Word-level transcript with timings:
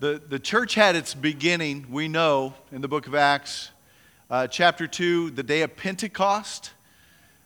The, 0.00 0.20
the 0.28 0.40
church 0.40 0.74
had 0.74 0.96
its 0.96 1.14
beginning, 1.14 1.86
we 1.88 2.08
know, 2.08 2.54
in 2.72 2.80
the 2.80 2.88
book 2.88 3.06
of 3.06 3.14
Acts, 3.14 3.70
uh, 4.28 4.48
chapter 4.48 4.88
2, 4.88 5.30
the 5.30 5.44
day 5.44 5.62
of 5.62 5.76
Pentecost. 5.76 6.72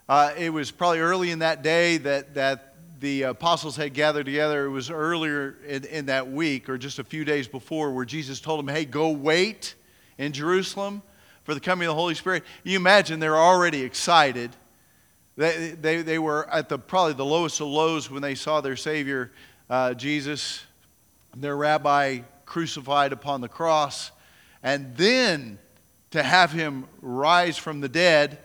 Uh, 0.09 0.33
it 0.35 0.51
was 0.51 0.71
probably 0.71 1.01
early 1.01 1.31
in 1.31 1.41
that 1.41 1.63
day 1.63 1.99
that, 1.99 2.33
that 2.35 2.75
the 3.01 3.23
apostles 3.23 3.77
had 3.77 3.93
gathered 3.93 4.25
together. 4.25 4.65
It 4.65 4.71
was 4.71 4.89
earlier 4.89 5.57
in, 5.67 5.85
in 5.85 6.07
that 6.07 6.31
week, 6.31 6.71
or 6.71 6.79
just 6.79 6.99
a 6.99 7.05
few 7.05 7.23
days 7.23 7.47
before, 7.47 7.93
where 7.93 8.07
Jesus 8.07 8.41
told 8.41 8.61
them, 8.61 8.75
hey, 8.75 8.87
go 8.87 9.11
wait 9.11 9.75
in 10.17 10.33
Jerusalem 10.33 11.03
for 11.45 11.53
the 11.53 11.61
coming 11.61 11.87
of 11.87 11.91
the 11.91 12.01
Holy 12.01 12.15
Spirit. 12.15 12.45
You 12.65 12.77
imagine 12.77 13.21
they're 13.21 13.37
already 13.37 13.83
excited. 13.83 14.57
They, 15.37 15.77
they, 15.79 16.01
they 16.01 16.19
were 16.19 16.49
at 16.49 16.71
the, 16.71 16.79
probably 16.79 17.13
the 17.13 17.27
lowest 17.27 17.61
of 17.61 17.67
lows 17.67 18.11
when 18.11 18.23
they 18.23 18.35
saw 18.35 18.63
their 18.63 18.75
Savior, 18.75 19.33
uh, 19.69 19.93
Jesus, 19.93 20.65
their 21.37 21.55
rabbi 21.55 22.21
crucified 22.49 23.13
upon 23.13 23.41
the 23.41 23.49
cross. 23.49 24.11
And 24.63 24.97
then 24.97 25.59
to 26.11 26.23
have 26.23 26.51
him 26.51 26.89
rise 27.03 27.59
from 27.59 27.81
the 27.81 27.89
dead 27.89 28.39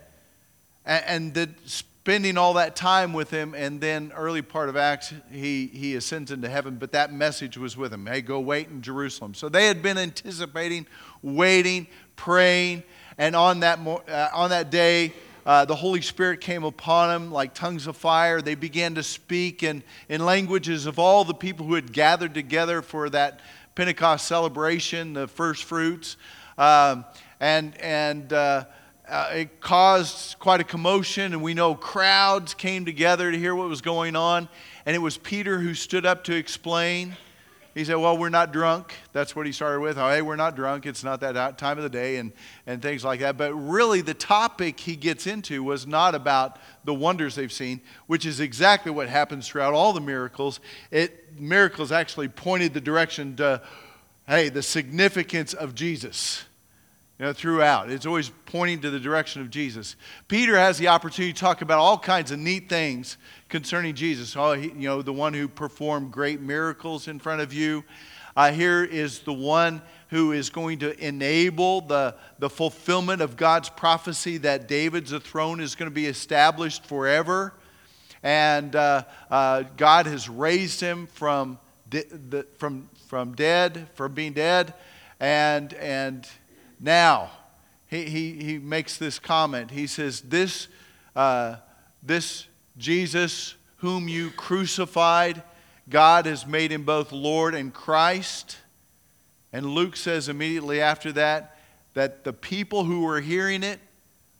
and, 0.86 1.36
and 1.36 1.55
spending 1.66 2.38
all 2.38 2.55
that 2.55 2.76
time 2.76 3.13
with 3.13 3.32
him 3.32 3.55
and 3.55 3.80
then 3.80 4.12
early 4.13 4.41
part 4.41 4.68
of 4.68 4.76
acts 4.76 5.13
he, 5.32 5.68
he 5.68 5.96
ascends 5.96 6.32
into 6.32 6.50
heaven 6.50 6.76
but 6.76 6.91
that 6.91 7.13
message 7.13 7.58
was 7.58 7.77
with 7.77 7.94
him 7.94 8.05
hey 8.05 8.20
go 8.20 8.41
wait 8.41 8.68
in 8.68 8.82
jerusalem 8.82 9.34
so 9.34 9.48
they 9.48 9.68
had 9.68 9.82
been 9.82 9.98
anticipating 9.98 10.85
waiting 11.22 11.88
praying 12.18 12.84
and 13.18 13.38
on 13.38 13.62
that, 13.62 13.80
uh, 13.88 14.27
on 14.34 14.49
that 14.49 14.70
day 14.70 15.13
uh, 15.46 15.63
the 15.63 15.76
holy 15.76 16.02
spirit 16.02 16.41
came 16.41 16.66
upon 16.66 17.08
them 17.08 17.32
like 17.32 17.54
tongues 17.54 17.88
of 17.88 17.96
fire 17.96 18.41
they 18.41 18.55
began 18.55 18.96
to 18.96 19.04
speak 19.04 19.63
in, 19.63 19.82
in 20.10 20.26
languages 20.26 20.85
of 20.85 20.99
all 20.99 21.24
the 21.24 21.34
people 21.34 21.66
who 21.66 21.76
had 21.76 21.94
gathered 21.94 22.34
together 22.34 22.82
for 22.82 23.10
that 23.10 23.40
pentecost 23.76 24.27
celebration 24.27 25.13
the 25.13 25.27
first 25.27 25.63
fruits 25.63 26.18
um, 26.58 27.05
and, 27.40 27.76
and 27.82 28.32
uh, 28.32 28.66
uh, 29.07 29.29
it 29.34 29.60
caused 29.60 30.40
quite 30.40 30.62
a 30.62 30.63
commotion, 30.63 31.34
and 31.34 31.41
we 31.41 31.54
know 31.54 31.76
crowds 31.76 32.54
came 32.54 32.85
together 32.85 33.32
to 33.32 33.38
hear 33.38 33.55
what 33.55 33.68
was 33.68 33.82
going 33.82 34.16
on. 34.16 34.48
And 34.85 34.96
it 34.96 34.99
was 34.99 35.18
Peter 35.18 35.60
who 35.60 35.74
stood 35.74 36.05
up 36.05 36.24
to 36.26 36.35
explain. 36.35 37.16
He 37.74 37.85
said, 37.85 37.96
Well, 37.96 38.18
we're 38.18 38.29
not 38.29 38.54
drunk. 38.54 38.93
That's 39.13 39.35
what 39.35 39.46
he 39.46 39.52
started 39.52 39.79
with. 39.79 39.98
Oh, 39.98 40.10
hey, 40.10 40.21
we're 40.21 40.35
not 40.35 40.55
drunk. 40.55 40.85
It's 40.85 41.04
not 41.04 41.21
that 41.21 41.57
time 41.57 41.77
of 41.77 41.84
the 41.84 41.90
day, 41.90 42.18
and, 42.18 42.32
and 42.68 42.82
things 42.82 43.04
like 43.04 43.21
that. 43.21 43.35
But 43.38 43.54
really, 43.54 44.02
the 44.02 44.13
topic 44.13 44.79
he 44.79 44.96
gets 44.96 45.26
into 45.26 45.63
was 45.63 45.88
not 45.88 46.13
about 46.13 46.60
the 46.84 46.94
wonders 46.94 47.35
they've 47.35 47.51
seen, 47.51 47.82
which 48.07 48.26
is 48.26 48.40
exactly 48.40 48.91
what 48.91 49.10
happens 49.10 49.48
throughout 49.48 49.74
all 49.74 49.91
the 49.91 50.01
miracles. 50.01 50.60
It, 50.91 51.40
miracles 51.40 51.91
actually 51.91 52.27
pointed 52.27 52.74
the 52.74 52.82
direction 52.82 53.35
to, 53.38 53.62
hey, 54.27 54.49
the 54.49 54.62
significance 54.62 55.54
of 55.54 55.74
Jesus 55.74 56.44
you 57.24 57.29
know, 57.29 57.34
throughout. 57.34 57.90
It's 57.90 58.05
always 58.05 58.34
pointing 58.48 58.82
to 58.82 58.90
the 58.90 58.99
direction 58.99 59.41
of 59.41 59.49
Jesus. 59.49 59.96
Peter 60.27 60.57
has 60.57 60.77
the 60.77 60.90
opportunity 60.90 61.32
to 61.32 61.40
talk 61.40 61.62
about 61.62 61.79
all 61.79 61.98
kinds 61.98 62.32
of 62.32 62.40
neat 62.40 62.68
things 62.68 63.16
concerning 63.48 63.96
Jesus. 63.96 64.35
Oh, 64.35 64.52
he, 64.52 64.68
you 64.68 64.90
know, 64.90 65.02
the 65.02 65.13
one 65.13 65.34
who 65.34 65.47
performed 65.47 66.12
great 66.12 66.41
miracles 66.41 67.07
in 67.07 67.19
front 67.19 67.40
of 67.40 67.53
you. 67.53 67.85
Uh, 68.35 68.51
here 68.51 68.84
is 68.84 69.19
the 69.19 69.31
one 69.31 69.81
who 70.09 70.34
is 70.34 70.50
going 70.50 70.79
to 70.79 71.00
enable 71.01 71.79
the, 71.79 72.13
the 72.40 72.50
fulfillment 72.50 73.22
of 73.22 73.38
God's 73.38 73.69
prophecy 73.69 74.35
that 74.40 74.68
David's 74.68 75.13
throne 75.19 75.62
is 75.62 75.75
going 75.75 75.90
to 75.90 75.96
be 75.96 76.07
established 76.07 76.85
forever. 76.85 77.53
And 78.22 78.75
uh, 78.75 79.06
uh, 79.31 79.63
God 79.78 80.07
has 80.07 80.28
raised 80.28 80.81
him 80.81 81.07
from, 81.07 81.57
de- 81.90 82.03
the, 82.03 82.46
from, 82.57 82.90
from 83.07 83.34
dead, 83.34 83.88
from 83.94 84.13
being 84.13 84.34
dead. 84.34 84.74
And, 85.22 85.74
and 85.75 86.28
now, 86.84 87.31
he, 87.88 88.03
he, 88.03 88.31
he 88.44 88.59
makes 88.59 88.97
this 88.97 89.17
comment. 89.17 89.72
He 89.72 89.88
says, 89.88 90.22
This, 90.22 90.67
uh, 91.16 91.55
this 92.01 92.47
Jesus 92.77 93.55
whom 93.77 94.07
you 94.07 94.31
crucified, 94.31 95.43
God 95.89 96.25
has 96.25 96.45
made 96.45 96.72
him 96.72 96.83
both 96.83 97.11
Lord 97.11 97.55
and 97.55 97.73
Christ. 97.73 98.57
And 99.51 99.66
Luke 99.66 99.95
says 99.95 100.27
immediately 100.27 100.81
after 100.81 101.11
that 101.13 101.57
that 101.93 102.23
the 102.23 102.33
people 102.33 102.83
who 102.83 103.01
were 103.01 103.22
hearing 103.22 103.63
it 103.63 103.79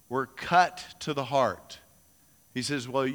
were 0.10 0.26
cut 0.26 0.84
to 1.00 1.14
the 1.14 1.26
heart. 1.26 1.80
He 2.54 2.62
says, 2.62 2.90
Well, 2.90 3.08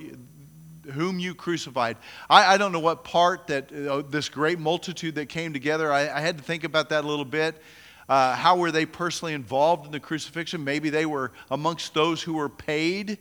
whom 0.92 1.18
you 1.18 1.34
crucified. 1.34 1.98
I, 2.30 2.54
I 2.54 2.56
don't 2.56 2.72
know 2.72 2.80
what 2.80 3.04
part 3.04 3.48
that 3.48 3.70
uh, 3.72 4.02
this 4.02 4.30
great 4.30 4.58
multitude 4.58 5.16
that 5.16 5.26
came 5.28 5.52
together, 5.52 5.92
I, 5.92 6.08
I 6.08 6.20
had 6.20 6.38
to 6.38 6.44
think 6.44 6.64
about 6.64 6.88
that 6.88 7.04
a 7.04 7.06
little 7.06 7.26
bit. 7.26 7.60
Uh, 8.08 8.34
how 8.34 8.56
were 8.56 8.72
they 8.72 8.86
personally 8.86 9.34
involved 9.34 9.84
in 9.86 9.92
the 9.92 10.00
crucifixion? 10.00 10.64
Maybe 10.64 10.88
they 10.88 11.04
were 11.04 11.32
amongst 11.50 11.92
those 11.92 12.22
who 12.22 12.34
were 12.34 12.48
paid. 12.48 13.18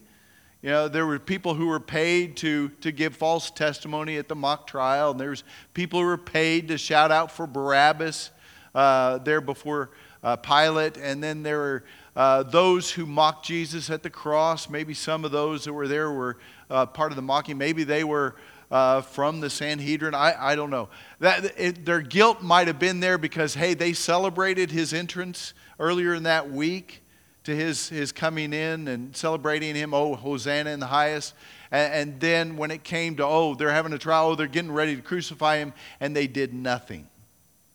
You 0.61 0.69
know, 0.69 0.87
there 0.87 1.05
were 1.05 1.19
people 1.19 1.53
who 1.53 1.67
were 1.67 1.79
paid 1.79 2.37
to, 2.37 2.69
to 2.81 2.91
give 2.91 3.15
false 3.15 3.51
testimony 3.51 4.17
at 4.17 4.27
the 4.27 4.35
mock 4.35 4.65
trial, 4.65 5.11
and 5.11 5.19
there's 5.19 5.43
people 5.73 5.99
who 5.99 6.05
were 6.05 6.17
paid 6.17 6.69
to 6.69 6.77
shout 6.77 7.11
out 7.11 7.31
for 7.31 7.45
Barabbas 7.45 8.31
uh, 8.73 9.17
there 9.19 9.41
before 9.41 9.91
uh, 10.23 10.35
Pilate, 10.37 10.97
and 10.97 11.21
then 11.23 11.43
there 11.43 11.57
were 11.57 11.83
uh, 12.15 12.43
those 12.43 12.89
who 12.89 13.05
mocked 13.05 13.45
Jesus 13.45 13.89
at 13.89 14.03
the 14.03 14.09
cross. 14.09 14.69
Maybe 14.69 14.93
some 14.93 15.25
of 15.25 15.31
those 15.31 15.65
that 15.65 15.73
were 15.73 15.87
there 15.87 16.11
were 16.11 16.37
uh, 16.69 16.85
part 16.85 17.11
of 17.11 17.15
the 17.15 17.21
mocking. 17.21 17.57
Maybe 17.57 17.83
they 17.83 18.03
were 18.03 18.35
uh, 18.71 19.01
from 19.01 19.39
the 19.39 19.49
Sanhedrin. 19.49 20.13
I, 20.13 20.51
I 20.51 20.55
don't 20.55 20.69
know. 20.69 20.89
That, 21.19 21.53
it, 21.57 21.85
their 21.85 22.01
guilt 22.01 22.41
might 22.41 22.67
have 22.67 22.79
been 22.79 22.99
there 22.99 23.17
because, 23.17 23.53
hey, 23.53 23.73
they 23.73 23.93
celebrated 23.93 24.71
his 24.71 24.93
entrance 24.93 25.53
earlier 25.79 26.13
in 26.13 26.23
that 26.23 26.51
week 26.51 27.03
to 27.45 27.55
his, 27.55 27.89
his 27.89 28.11
coming 28.11 28.51
in 28.51 28.87
and 28.87 29.15
celebrating 29.15 29.73
him, 29.73 29.93
oh, 29.93 30.15
Hosanna 30.15 30.69
in 30.71 30.79
the 30.79 30.87
highest. 30.87 31.33
And, 31.71 31.93
and 31.93 32.19
then 32.19 32.57
when 32.57 32.71
it 32.71 32.83
came 32.83 33.15
to, 33.17 33.25
oh, 33.25 33.55
they're 33.55 33.71
having 33.71 33.93
a 33.93 33.97
trial, 33.97 34.29
oh, 34.29 34.35
they're 34.35 34.47
getting 34.47 34.71
ready 34.71 34.95
to 34.95 35.01
crucify 35.01 35.57
him, 35.57 35.73
and 35.99 36.15
they 36.15 36.27
did 36.27 36.53
nothing. 36.53 37.07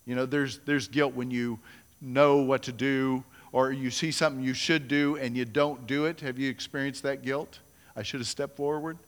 You 0.05 0.15
know, 0.15 0.27
there's, 0.27 0.59
there's 0.67 0.89
guilt 0.89 1.15
when 1.15 1.31
you 1.31 1.59
know 2.01 2.39
what 2.39 2.65
to 2.65 2.73
do 2.73 3.25
or 3.53 3.71
you 3.71 3.91
see 3.91 4.11
something 4.11 4.43
you 4.43 4.55
should 4.55 4.89
do 4.89 5.17
and 5.17 5.37
you 5.37 5.45
don't 5.45 5.87
do 5.87 6.07
it. 6.07 6.21
Have 6.21 6.39
you 6.39 6.51
experienced 6.51 7.03
that 7.05 7.23
guilt? 7.23 7.61
I 7.95 8.03
should 8.03 8.21
have 8.21 8.27
stepped 8.27 8.57
forward. 8.57 8.99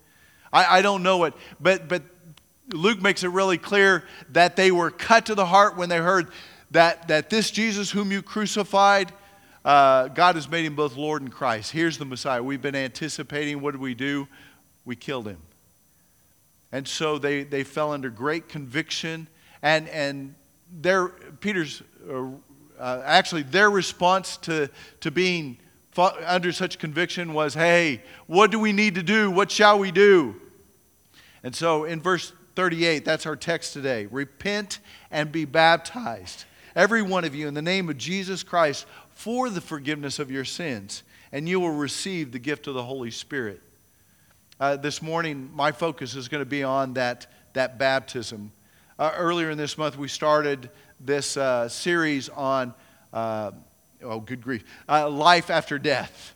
I, 0.54 0.78
I 0.78 0.82
don't 0.82 1.02
know 1.02 1.24
it. 1.24 1.34
But, 1.60 1.88
but 1.88 2.02
Luke 2.72 3.02
makes 3.02 3.24
it 3.24 3.28
really 3.28 3.58
clear 3.58 4.04
that 4.30 4.56
they 4.56 4.70
were 4.70 4.90
cut 4.90 5.26
to 5.26 5.34
the 5.34 5.44
heart 5.44 5.76
when 5.76 5.88
they 5.90 5.98
heard 5.98 6.28
that, 6.70 7.08
that 7.08 7.28
this 7.28 7.50
Jesus 7.50 7.90
whom 7.90 8.10
you 8.10 8.22
crucified, 8.22 9.12
uh, 9.64 10.08
God 10.08 10.36
has 10.36 10.48
made 10.48 10.64
him 10.64 10.76
both 10.76 10.96
Lord 10.96 11.22
and 11.22 11.30
Christ. 11.30 11.72
Here's 11.72 11.98
the 11.98 12.04
Messiah. 12.04 12.42
We've 12.42 12.62
been 12.62 12.76
anticipating. 12.76 13.60
What 13.60 13.72
did 13.72 13.80
we 13.80 13.94
do? 13.94 14.28
We 14.84 14.96
killed 14.96 15.26
him. 15.26 15.38
And 16.70 16.86
so 16.86 17.18
they, 17.18 17.44
they 17.44 17.64
fell 17.64 17.92
under 17.92 18.10
great 18.10 18.48
conviction. 18.48 19.28
And, 19.62 19.88
and 19.88 20.34
their, 20.80 21.08
Peter's, 21.08 21.82
uh, 22.08 22.26
uh, 22.78 23.02
actually, 23.04 23.42
their 23.42 23.70
response 23.70 24.36
to, 24.38 24.68
to 25.00 25.10
being 25.10 25.58
under 25.96 26.52
such 26.52 26.78
conviction 26.78 27.32
was, 27.32 27.54
hey, 27.54 28.02
what 28.26 28.50
do 28.50 28.58
we 28.58 28.72
need 28.72 28.96
to 28.96 29.02
do? 29.02 29.30
What 29.30 29.50
shall 29.50 29.78
we 29.78 29.92
do? 29.92 30.40
And 31.44 31.54
so 31.54 31.84
in 31.84 32.00
verse 32.00 32.32
38, 32.56 33.04
that's 33.04 33.26
our 33.26 33.36
text 33.36 33.74
today. 33.74 34.06
Repent 34.06 34.80
and 35.10 35.30
be 35.30 35.44
baptized, 35.44 36.44
every 36.74 37.02
one 37.02 37.24
of 37.24 37.34
you, 37.34 37.46
in 37.46 37.54
the 37.54 37.62
name 37.62 37.88
of 37.88 37.98
Jesus 37.98 38.42
Christ 38.42 38.86
for 39.10 39.50
the 39.50 39.60
forgiveness 39.60 40.18
of 40.18 40.30
your 40.30 40.44
sins, 40.44 41.02
and 41.30 41.48
you 41.48 41.60
will 41.60 41.70
receive 41.70 42.32
the 42.32 42.38
gift 42.38 42.66
of 42.66 42.74
the 42.74 42.82
Holy 42.82 43.10
Spirit. 43.10 43.62
Uh, 44.58 44.76
this 44.76 45.02
morning, 45.02 45.50
my 45.54 45.70
focus 45.70 46.14
is 46.14 46.28
going 46.28 46.40
to 46.40 46.48
be 46.48 46.62
on 46.62 46.94
that, 46.94 47.26
that 47.52 47.78
baptism. 47.78 48.50
Uh, 48.98 49.12
earlier 49.16 49.50
in 49.50 49.58
this 49.58 49.76
month, 49.76 49.98
we 49.98 50.08
started 50.08 50.70
this 50.98 51.36
uh, 51.36 51.68
series 51.68 52.28
on, 52.30 52.72
uh, 53.12 53.50
oh, 54.02 54.20
good 54.20 54.40
grief, 54.40 54.64
uh, 54.88 55.08
life 55.08 55.50
after 55.50 55.78
death. 55.78 56.34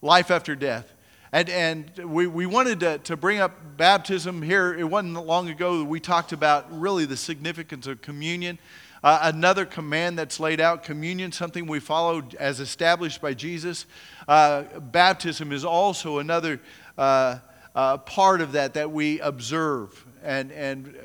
Life 0.00 0.30
after 0.30 0.54
death. 0.56 0.92
And, 1.32 1.50
and 1.50 1.98
we, 1.98 2.26
we 2.26 2.46
wanted 2.46 2.80
to, 2.80 2.98
to 2.98 3.16
bring 3.16 3.38
up 3.38 3.76
baptism 3.76 4.40
here. 4.40 4.74
It 4.74 4.84
wasn't 4.84 5.14
long 5.26 5.50
ago 5.50 5.78
that 5.80 5.84
we 5.84 6.00
talked 6.00 6.32
about 6.32 6.66
really 6.70 7.04
the 7.04 7.16
significance 7.16 7.86
of 7.86 8.00
communion. 8.00 8.58
Uh, 9.04 9.18
another 9.22 9.66
command 9.66 10.18
that's 10.18 10.40
laid 10.40 10.60
out 10.60 10.82
communion, 10.82 11.30
something 11.30 11.66
we 11.66 11.80
followed 11.80 12.34
as 12.36 12.60
established 12.60 13.20
by 13.20 13.34
Jesus. 13.34 13.84
Uh, 14.26 14.62
baptism 14.80 15.52
is 15.52 15.64
also 15.64 16.18
another 16.18 16.60
uh, 16.96 17.38
uh 17.74 17.98
part 17.98 18.40
of 18.40 18.52
that 18.52 18.74
that 18.74 18.90
we 18.90 19.20
observe 19.20 20.04
and, 20.22 20.52
and 20.52 20.96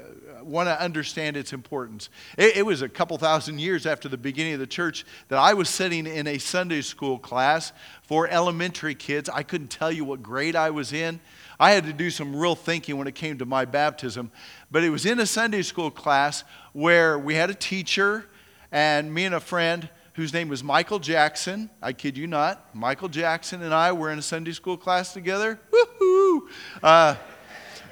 want 0.41 0.67
to 0.67 0.79
understand 0.79 1.37
its 1.37 1.53
importance. 1.53 2.09
It, 2.37 2.57
it, 2.57 2.65
was 2.65 2.81
a 2.81 2.89
couple 2.89 3.17
thousand 3.17 3.59
years 3.59 3.85
after 3.85 4.09
the 4.09 4.17
beginning 4.17 4.53
of 4.53 4.59
the 4.59 4.67
church 4.67 5.05
that 5.29 5.39
I 5.39 5.53
was 5.53 5.69
sitting 5.69 6.05
in 6.05 6.27
a 6.27 6.37
Sunday 6.37 6.81
school 6.81 7.17
class 7.17 7.71
for 8.01 8.27
elementary 8.27 8.95
kids. 8.95 9.29
I 9.29 9.43
couldn't 9.43 9.69
tell 9.69 9.91
you 9.91 10.05
what 10.05 10.21
grade 10.21 10.55
I 10.55 10.69
was 10.69 10.93
in. 10.93 11.19
I 11.59 11.71
had 11.71 11.85
to 11.85 11.93
do 11.93 12.09
some 12.09 12.35
real 12.35 12.55
thinking 12.55 12.97
when 12.97 13.07
it 13.07 13.15
came 13.15 13.37
to 13.37 13.45
my 13.45 13.65
baptism. 13.65 14.31
But 14.71 14.83
it 14.83 14.89
was 14.89 15.05
in 15.05 15.19
a 15.19 15.25
Sunday 15.25 15.61
school 15.61 15.91
class 15.91 16.43
where 16.73 17.17
we 17.17 17.35
had 17.35 17.49
a 17.49 17.55
teacher 17.55 18.25
and 18.71 19.13
me 19.13 19.25
and 19.25 19.35
a 19.35 19.39
friend 19.39 19.89
whose 20.13 20.33
name 20.33 20.47
was 20.47 20.63
Michael 20.63 20.99
Jackson, 20.99 21.69
I 21.81 21.93
kid 21.93 22.17
you 22.17 22.27
not, 22.27 22.75
Michael 22.75 23.09
Jackson 23.09 23.63
and 23.63 23.73
I 23.73 23.91
were 23.91 24.11
in 24.11 24.19
a 24.19 24.23
Sunday 24.23 24.51
school 24.51 24.77
class 24.77 25.13
together. 25.13 25.59
Woohoo! 25.71 26.41
Uh, 26.83 27.15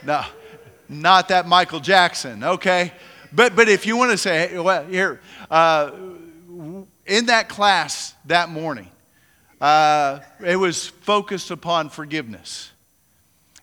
no, 0.03 0.23
not 0.91 1.29
that 1.29 1.47
Michael 1.47 1.79
Jackson, 1.79 2.43
okay? 2.43 2.91
But, 3.31 3.55
but 3.55 3.69
if 3.69 3.85
you 3.85 3.95
want 3.95 4.11
to 4.11 4.17
say, 4.17 4.57
well, 4.57 4.85
here, 4.85 5.21
uh, 5.49 5.91
in 7.05 7.27
that 7.27 7.47
class 7.47 8.13
that 8.25 8.49
morning, 8.49 8.89
uh, 9.61 10.19
it 10.43 10.57
was 10.57 10.87
focused 10.87 11.51
upon 11.51 11.89
forgiveness. 11.89 12.71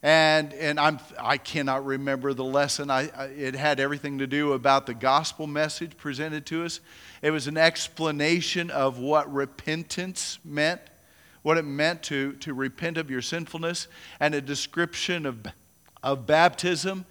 And, 0.03 0.55
and 0.55 0.79
I'm, 0.79 1.01
I 1.19 1.39
cannot 1.39 1.85
remember 1.85 2.33
the 2.33 2.45
lesson. 2.45 2.91
I, 2.91 3.11
I, 3.17 3.25
it 3.27 3.55
had 3.55 3.81
everything 3.81 4.19
to 4.19 4.27
do 4.27 4.53
about 4.53 4.87
the 4.87 4.95
gospel 4.95 5.47
message 5.47 5.97
presented 5.97 6.47
to 6.47 6.65
us. 6.65 6.81
It 7.21 7.33
was 7.33 7.49
an 7.49 7.57
explanation 7.57 8.71
of 8.71 8.99
what 8.99 9.33
repentance 9.33 10.39
meant, 10.45 10.81
what 11.43 11.59
it 11.59 11.65
meant 11.65 12.05
to, 12.05 12.35
to 12.35 12.55
repent 12.55 12.97
of 12.97 13.11
your 13.11 13.23
sinfulness, 13.23 13.89
and 14.21 14.37
a 14.37 14.41
description 14.41 15.27
of, 15.27 15.47
of 16.03 16.27
baptism. 16.27 17.05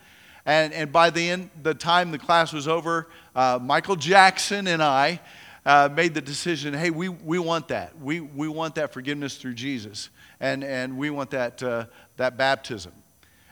And, 0.48 0.74
and 0.74 0.94
by 0.94 1.10
the 1.10 1.30
end, 1.30 1.50
the 1.62 1.74
time 1.74 2.12
the 2.12 2.18
class 2.18 2.54
was 2.54 2.70
over, 2.70 3.10
uh, 3.36 3.60
Michael 3.62 3.98
Jackson 3.98 4.68
and 4.68 4.82
I 4.82 5.20
uh, 5.66 5.90
made 5.94 6.14
the 6.14 6.22
decision 6.22 6.74
hey, 6.74 6.90
we, 6.90 7.10
we 7.10 7.38
want 7.38 7.68
that. 7.68 8.00
We, 8.00 8.22
we 8.22 8.48
want 8.48 8.76
that 8.76 8.94
forgiveness 8.94 9.36
through 9.36 9.56
Jesus. 9.56 10.10
And, 10.40 10.64
and 10.64 10.98
we 10.98 11.10
want 11.10 11.32
that, 11.32 11.62
uh, 11.62 11.88
that 12.16 12.38
baptism. 12.38 12.94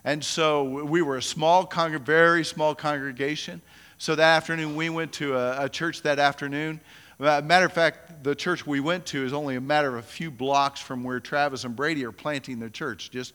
And 0.06 0.24
so 0.24 0.64
we 0.86 1.02
were 1.02 1.18
a 1.18 1.22
small, 1.22 1.66
congregation, 1.66 2.06
very 2.06 2.46
small 2.46 2.74
congregation. 2.74 3.62
So 3.98 4.16
that 4.16 4.38
afternoon, 4.38 4.78
we 4.78 4.90
went 4.90 5.12
to 5.14 5.36
a, 5.36 5.66
a 5.66 5.70
church 5.70 6.02
that 6.04 6.18
afternoon. 6.18 6.80
Uh, 7.20 7.42
matter 7.44 7.66
of 7.66 7.74
fact, 7.74 8.24
the 8.24 8.36
church 8.36 8.66
we 8.66 8.80
went 8.80 9.06
to 9.08 9.26
is 9.26 9.34
only 9.34 9.58
a 9.58 9.62
matter 9.62 9.90
of 9.90 9.96
a 9.96 10.08
few 10.08 10.32
blocks 10.32 10.80
from 10.80 11.04
where 11.04 11.20
Travis 11.20 11.66
and 11.66 11.76
Brady 11.76 12.06
are 12.06 12.12
planting 12.14 12.60
their 12.60 12.70
church, 12.70 13.12
just 13.12 13.34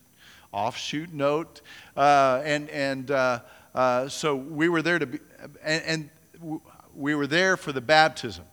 offshoot 0.52 1.12
note. 1.12 1.60
Uh, 1.96 2.42
and 2.44 2.68
and 2.70 3.10
uh, 3.10 3.40
uh, 3.74 4.08
so 4.08 4.36
we 4.36 4.68
were 4.68 4.82
there 4.82 4.98
to 4.98 5.06
be, 5.06 5.18
and, 5.62 5.82
and, 5.84 6.10
we 6.92 7.14
were 7.14 7.28
there 7.28 7.56
for 7.56 7.72
the 7.72 7.80
baptism. 7.80 8.44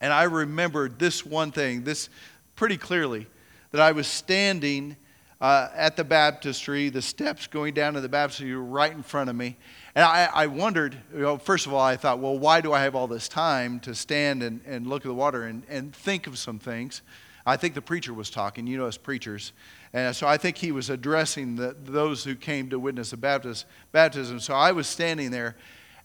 And 0.00 0.12
I 0.12 0.24
remembered 0.24 0.98
this 0.98 1.24
one 1.24 1.50
thing, 1.50 1.82
this 1.82 2.10
pretty 2.56 2.76
clearly, 2.76 3.26
that 3.70 3.80
I 3.80 3.92
was 3.92 4.06
standing 4.06 4.96
uh, 5.40 5.68
at 5.74 5.96
the 5.96 6.04
baptistry, 6.04 6.90
the 6.90 7.02
steps 7.02 7.46
going 7.46 7.74
down 7.74 7.94
to 7.94 8.00
the 8.00 8.08
baptistry 8.08 8.54
right 8.54 8.92
in 8.92 9.02
front 9.02 9.30
of 9.30 9.36
me. 9.36 9.56
And 9.94 10.04
I, 10.04 10.28
I 10.32 10.46
wondered, 10.46 10.96
you 11.12 11.20
know, 11.20 11.38
first 11.38 11.66
of 11.66 11.72
all, 11.72 11.80
I 11.80 11.96
thought, 11.96 12.18
well, 12.18 12.38
why 12.38 12.60
do 12.60 12.72
I 12.72 12.80
have 12.82 12.94
all 12.94 13.06
this 13.06 13.28
time 13.28 13.80
to 13.80 13.94
stand 13.94 14.42
and, 14.42 14.60
and 14.66 14.86
look 14.86 15.02
at 15.02 15.08
the 15.08 15.14
water 15.14 15.44
and, 15.44 15.62
and 15.68 15.94
think 15.94 16.26
of 16.26 16.38
some 16.38 16.58
things? 16.58 17.02
I 17.46 17.56
think 17.56 17.74
the 17.74 17.82
preacher 17.82 18.14
was 18.14 18.30
talking, 18.30 18.66
you 18.66 18.78
know, 18.78 18.86
as 18.86 18.96
preachers. 18.96 19.52
And 19.92 20.16
so 20.16 20.26
I 20.26 20.38
think 20.38 20.56
he 20.56 20.72
was 20.72 20.88
addressing 20.88 21.56
the, 21.56 21.76
those 21.84 22.24
who 22.24 22.34
came 22.34 22.70
to 22.70 22.78
witness 22.78 23.10
the 23.10 23.18
baptist, 23.18 23.66
baptism. 23.92 24.40
So 24.40 24.54
I 24.54 24.72
was 24.72 24.86
standing 24.86 25.30
there, 25.30 25.56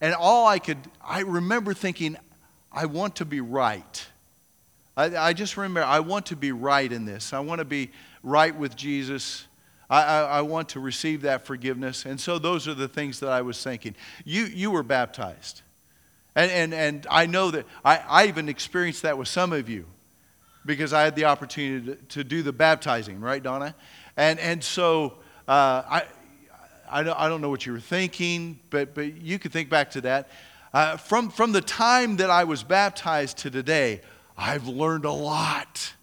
and 0.01 0.13
all 0.13 0.47
I 0.47 0.59
could, 0.59 0.79
I 1.03 1.21
remember 1.21 1.73
thinking, 1.73 2.17
I 2.71 2.85
want 2.85 3.15
to 3.17 3.25
be 3.25 3.39
right. 3.39 4.05
I, 4.97 5.15
I 5.15 5.33
just 5.33 5.55
remember, 5.55 5.83
I 5.83 6.01
want 6.01 6.25
to 6.27 6.35
be 6.35 6.51
right 6.51 6.91
in 6.91 7.05
this. 7.05 7.31
I 7.31 7.39
want 7.39 7.59
to 7.59 7.65
be 7.65 7.91
right 8.21 8.53
with 8.53 8.75
Jesus. 8.75 9.47
I, 9.89 10.03
I, 10.03 10.21
I, 10.21 10.41
want 10.41 10.69
to 10.69 10.79
receive 10.81 11.21
that 11.21 11.45
forgiveness. 11.45 12.05
And 12.05 12.19
so 12.19 12.37
those 12.37 12.67
are 12.67 12.73
the 12.73 12.89
things 12.89 13.21
that 13.21 13.29
I 13.29 13.41
was 13.41 13.63
thinking. 13.63 13.95
You, 14.25 14.43
you 14.43 14.71
were 14.71 14.83
baptized. 14.83 15.61
And, 16.35 16.51
and, 16.51 16.73
and 16.73 17.07
I 17.09 17.25
know 17.25 17.49
that 17.51 17.65
I, 17.83 17.97
I 18.07 18.27
even 18.27 18.49
experienced 18.49 19.01
that 19.03 19.17
with 19.17 19.29
some 19.29 19.53
of 19.53 19.69
you 19.69 19.85
because 20.65 20.93
I 20.93 21.03
had 21.03 21.15
the 21.15 21.25
opportunity 21.25 21.85
to, 21.85 21.95
to 21.95 22.23
do 22.23 22.43
the 22.43 22.53
baptizing, 22.53 23.19
right, 23.19 23.41
Donna? 23.41 23.75
And, 24.17 24.39
and 24.39 24.63
so 24.63 25.15
uh, 25.47 25.83
I, 25.89 26.03
I, 26.89 27.03
don't, 27.03 27.41
know 27.41 27.49
what 27.49 27.65
you 27.65 27.73
were 27.73 27.79
thinking, 27.79 28.59
but, 28.69 28.93
but 28.93 29.15
you 29.21 29.39
could 29.39 29.51
think 29.51 29.69
back 29.69 29.91
to 29.91 30.01
that. 30.01 30.29
Uh, 30.73 30.97
from, 30.97 31.29
from 31.29 31.51
the 31.51 31.61
time 31.61 32.17
that 32.17 32.29
I 32.29 32.43
was 32.43 32.63
baptized 32.63 33.37
to 33.39 33.49
today, 33.49 34.01
I've 34.37 34.67
learned 34.67 35.05
a 35.05 35.11
lot. 35.11 35.93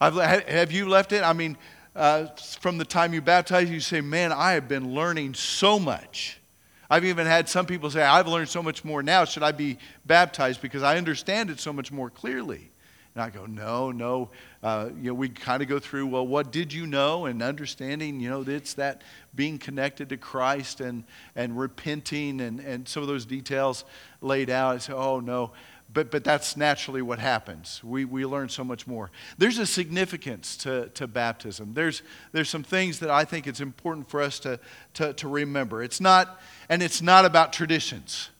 I've, 0.00 0.14
have 0.14 0.72
you 0.72 0.88
left 0.88 1.12
it? 1.12 1.22
I 1.22 1.32
mean, 1.32 1.56
uh, 1.96 2.26
from 2.60 2.78
the 2.78 2.84
time 2.84 3.12
you 3.12 3.20
baptize, 3.20 3.68
you 3.68 3.80
say, 3.80 4.00
Man, 4.00 4.32
I 4.32 4.52
have 4.52 4.68
been 4.68 4.94
learning 4.94 5.34
so 5.34 5.78
much. 5.78 6.40
I've 6.88 7.04
even 7.04 7.26
had 7.26 7.48
some 7.48 7.66
people 7.66 7.90
say, 7.90 8.02
I've 8.02 8.26
learned 8.26 8.48
so 8.48 8.62
much 8.62 8.84
more 8.84 9.02
now. 9.02 9.24
Should 9.24 9.44
I 9.44 9.52
be 9.52 9.78
baptized? 10.06 10.60
Because 10.60 10.82
I 10.82 10.96
understand 10.96 11.50
it 11.50 11.60
so 11.60 11.72
much 11.72 11.92
more 11.92 12.10
clearly. 12.10 12.70
And 13.14 13.24
I 13.24 13.30
go, 13.30 13.44
no, 13.46 13.90
no. 13.90 14.30
Uh, 14.62 14.90
you 14.96 15.10
know, 15.10 15.14
we 15.14 15.28
kind 15.28 15.62
of 15.62 15.68
go 15.68 15.80
through, 15.80 16.06
well, 16.06 16.26
what 16.26 16.52
did 16.52 16.72
you 16.72 16.86
know? 16.86 17.26
And 17.26 17.42
understanding, 17.42 18.20
you 18.20 18.30
know, 18.30 18.42
it's 18.46 18.74
that 18.74 19.02
being 19.34 19.58
connected 19.58 20.08
to 20.10 20.16
Christ 20.16 20.80
and, 20.80 21.02
and 21.34 21.58
repenting 21.58 22.40
and, 22.40 22.60
and 22.60 22.86
some 22.86 23.02
of 23.02 23.08
those 23.08 23.26
details 23.26 23.84
laid 24.20 24.48
out. 24.48 24.76
I 24.76 24.78
say, 24.78 24.92
oh, 24.92 25.18
no. 25.18 25.50
But, 25.92 26.12
but 26.12 26.22
that's 26.22 26.56
naturally 26.56 27.02
what 27.02 27.18
happens. 27.18 27.82
We, 27.82 28.04
we 28.04 28.24
learn 28.24 28.48
so 28.48 28.62
much 28.62 28.86
more. 28.86 29.10
There's 29.38 29.58
a 29.58 29.66
significance 29.66 30.56
to, 30.58 30.88
to 30.90 31.08
baptism. 31.08 31.74
There's, 31.74 32.02
there's 32.30 32.48
some 32.48 32.62
things 32.62 33.00
that 33.00 33.10
I 33.10 33.24
think 33.24 33.48
it's 33.48 33.60
important 33.60 34.08
for 34.08 34.22
us 34.22 34.38
to, 34.40 34.60
to, 34.94 35.14
to 35.14 35.26
remember. 35.26 35.82
It's 35.82 36.00
not, 36.00 36.40
and 36.68 36.80
it's 36.80 37.02
not 37.02 37.24
about 37.24 37.52
traditions. 37.52 38.30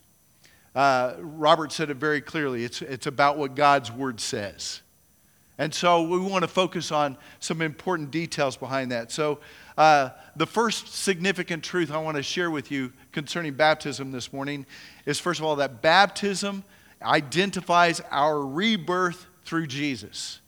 Uh, 0.75 1.15
Robert 1.19 1.73
said 1.73 1.91
it 1.91 1.97
very 1.97 2.21
clearly. 2.21 2.65
It's, 2.65 2.83
it's 2.83 3.07
about 3.07 3.39
what 3.39 3.55
God's 3.55 3.91
word 3.91 4.21
says. 4.21 4.83
And 5.59 5.75
so 5.75 6.03
we 6.03 6.19
want 6.19 6.43
to 6.43 6.49
focus 6.49 6.91
on 6.91 7.19
some 7.39 7.61
important 7.61 8.11
details 8.11 8.57
behind 8.57 8.93
that. 8.93 9.13
So, 9.13 9.41
uh, 9.77 10.11
the 10.37 10.47
first 10.47 10.95
significant 10.95 11.63
truth 11.65 11.91
I 11.91 11.99
want 11.99 12.17
to 12.17 12.23
share 12.23 12.51
with 12.51 12.71
you 12.71 12.93
concerning 13.13 13.55
baptism 13.55 14.13
this 14.13 14.33
morning 14.33 14.67
is 15.07 15.19
first 15.19 15.41
of 15.41 15.47
all, 15.47 15.57
that 15.57 15.83
baptism 15.83 16.65
identifies 17.03 18.01
our 18.11 18.41
rebirth 18.41 19.27
through 19.45 19.67
Jesus. 19.67 20.41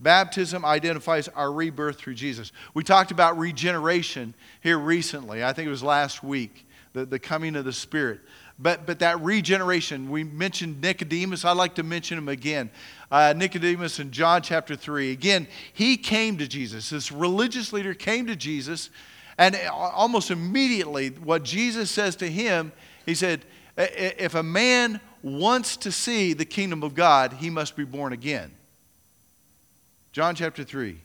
Baptism 0.00 0.64
identifies 0.64 1.28
our 1.28 1.52
rebirth 1.52 1.98
through 1.98 2.14
Jesus. 2.14 2.52
We 2.72 2.82
talked 2.82 3.10
about 3.10 3.38
regeneration 3.38 4.34
here 4.62 4.78
recently. 4.78 5.44
I 5.44 5.52
think 5.52 5.66
it 5.66 5.70
was 5.70 5.82
last 5.82 6.22
week, 6.24 6.66
the, 6.92 7.04
the 7.04 7.18
coming 7.18 7.56
of 7.56 7.64
the 7.64 7.72
Spirit. 7.72 8.20
But, 8.58 8.86
but 8.86 8.98
that 8.98 9.20
regeneration, 9.20 10.10
we 10.10 10.22
mentioned 10.22 10.82
Nicodemus. 10.82 11.44
I'd 11.44 11.56
like 11.56 11.76
to 11.76 11.82
mention 11.82 12.18
him 12.18 12.28
again. 12.28 12.70
Uh, 13.10 13.32
Nicodemus 13.34 13.98
in 13.98 14.10
John 14.10 14.42
chapter 14.42 14.76
3. 14.76 15.12
Again, 15.12 15.48
he 15.72 15.96
came 15.96 16.36
to 16.38 16.46
Jesus. 16.46 16.90
This 16.90 17.10
religious 17.10 17.72
leader 17.72 17.94
came 17.94 18.26
to 18.26 18.36
Jesus, 18.36 18.90
and 19.38 19.56
almost 19.72 20.30
immediately, 20.30 21.08
what 21.08 21.42
Jesus 21.42 21.90
says 21.90 22.16
to 22.16 22.30
him, 22.30 22.72
he 23.06 23.14
said, 23.14 23.46
If 23.78 24.34
a 24.34 24.42
man 24.42 25.00
wants 25.22 25.78
to 25.78 25.90
see 25.90 26.34
the 26.34 26.44
kingdom 26.44 26.82
of 26.82 26.94
God, 26.94 27.34
he 27.34 27.48
must 27.48 27.76
be 27.76 27.84
born 27.84 28.12
again. 28.12 28.52
John 30.12 30.34
chapter 30.34 30.64
3. 30.64 31.00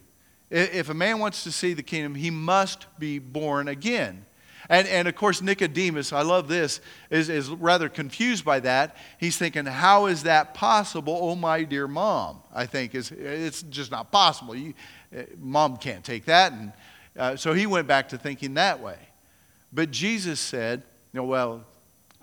If 0.50 0.90
a 0.90 0.94
man 0.94 1.20
wants 1.20 1.44
to 1.44 1.52
see 1.52 1.74
the 1.74 1.84
kingdom, 1.84 2.16
he 2.16 2.30
must 2.30 2.86
be 3.00 3.20
born 3.20 3.68
again. 3.68 4.26
And, 4.70 4.88
and 4.88 5.08
of 5.08 5.16
course, 5.16 5.42
Nicodemus, 5.42 6.12
I 6.12 6.22
love 6.22 6.48
this, 6.48 6.82
is, 7.10 7.30
is 7.30 7.50
rather 7.50 7.90
confused 7.90 8.44
by 8.44 8.60
that. 8.62 8.96
He's 9.20 9.38
thinking, 9.38 9.66
how 9.66 10.08
is 10.08 10.24
that 10.24 10.54
possible? 10.54 11.18
Oh, 11.20 11.36
my 11.36 11.64
dear 11.64 11.88
mom, 11.88 12.42
I 12.54 12.66
think 12.66 12.96
is, 12.96 13.12
it's 13.12 13.62
just 13.64 13.92
not 13.92 14.12
possible. 14.12 14.56
You, 14.56 14.74
eh, 15.16 15.26
mom 15.38 15.78
can't 15.78 16.04
take 16.04 16.26
that. 16.26 16.52
And 16.52 16.74
uh, 17.18 17.36
so 17.36 17.54
he 17.54 17.68
went 17.68 17.88
back 17.88 18.10
to 18.10 18.18
thinking 18.18 18.56
that 18.56 18.80
way. 18.80 18.98
But 19.72 19.92
Jesus 19.92 20.40
said, 20.40 20.84
you 21.14 21.22
know, 21.22 21.26
well, 21.26 21.64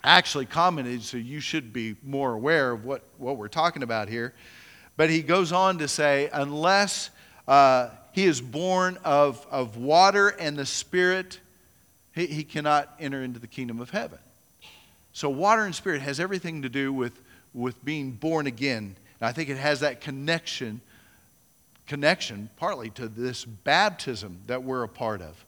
actually 0.05 0.47
commented, 0.47 1.03
so 1.03 1.17
you 1.17 1.39
should 1.39 1.73
be 1.73 1.97
more 2.03 2.33
aware 2.33 2.73
of 2.73 2.85
what, 2.85 3.05
what 3.19 3.37
we're 3.37 3.49
talking 3.49 3.83
about 3.83 4.09
here. 4.09 4.35
But 4.97 5.11
he 5.11 5.23
goes 5.23 5.53
on 5.53 5.79
to 5.79 5.89
say, 5.89 6.29
unless 6.33 7.11
uh, 7.47 7.91
he 8.13 8.25
is 8.25 8.41
born 8.41 8.99
of, 9.05 9.47
of 9.51 9.77
water 9.77 10.29
and 10.29 10.57
the 10.57 10.67
Spirit, 10.67 11.41
he, 12.15 12.27
he 12.27 12.45
cannot 12.45 12.95
enter 13.01 13.23
into 13.23 13.41
the 13.41 13.47
kingdom 13.47 13.81
of 13.81 13.91
heaven. 13.91 14.19
So, 15.13 15.29
water 15.29 15.65
and 15.65 15.75
spirit 15.75 16.01
has 16.03 16.19
everything 16.21 16.63
to 16.63 16.69
do 16.69 16.93
with, 16.93 17.21
with 17.53 17.83
being 17.85 18.13
born 18.13 18.47
again. 18.47 18.97
And 19.21 19.29
I 19.29 19.33
think 19.33 19.51
it 19.51 19.59
has 19.59 19.81
that 19.81 20.01
connection, 20.01 20.81
connection 21.87 22.49
partly 22.57 22.91
to 22.91 23.09
this 23.09 23.45
baptism 23.45 24.41
that 24.47 24.63
we're 24.63 24.83
a 24.83 24.89
part 24.89 25.21
of. 25.21 25.45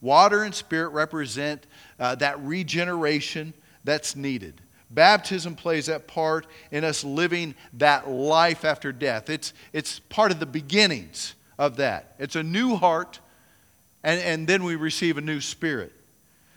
Water 0.00 0.42
and 0.42 0.54
spirit 0.54 0.88
represent 0.88 1.66
uh, 1.98 2.16
that 2.16 2.40
regeneration 2.40 3.54
that's 3.84 4.16
needed. 4.16 4.60
Baptism 4.90 5.54
plays 5.56 5.86
that 5.86 6.06
part 6.06 6.46
in 6.70 6.84
us 6.84 7.04
living 7.04 7.54
that 7.74 8.08
life 8.08 8.64
after 8.64 8.92
death. 8.92 9.30
It's, 9.30 9.52
it's 9.72 9.98
part 9.98 10.30
of 10.30 10.40
the 10.40 10.46
beginnings 10.46 11.34
of 11.58 11.76
that. 11.76 12.14
It's 12.18 12.36
a 12.36 12.42
new 12.42 12.76
heart, 12.76 13.20
and, 14.02 14.20
and 14.20 14.46
then 14.46 14.64
we 14.64 14.76
receive 14.76 15.18
a 15.18 15.22
new 15.22 15.40
spirit. 15.40 15.92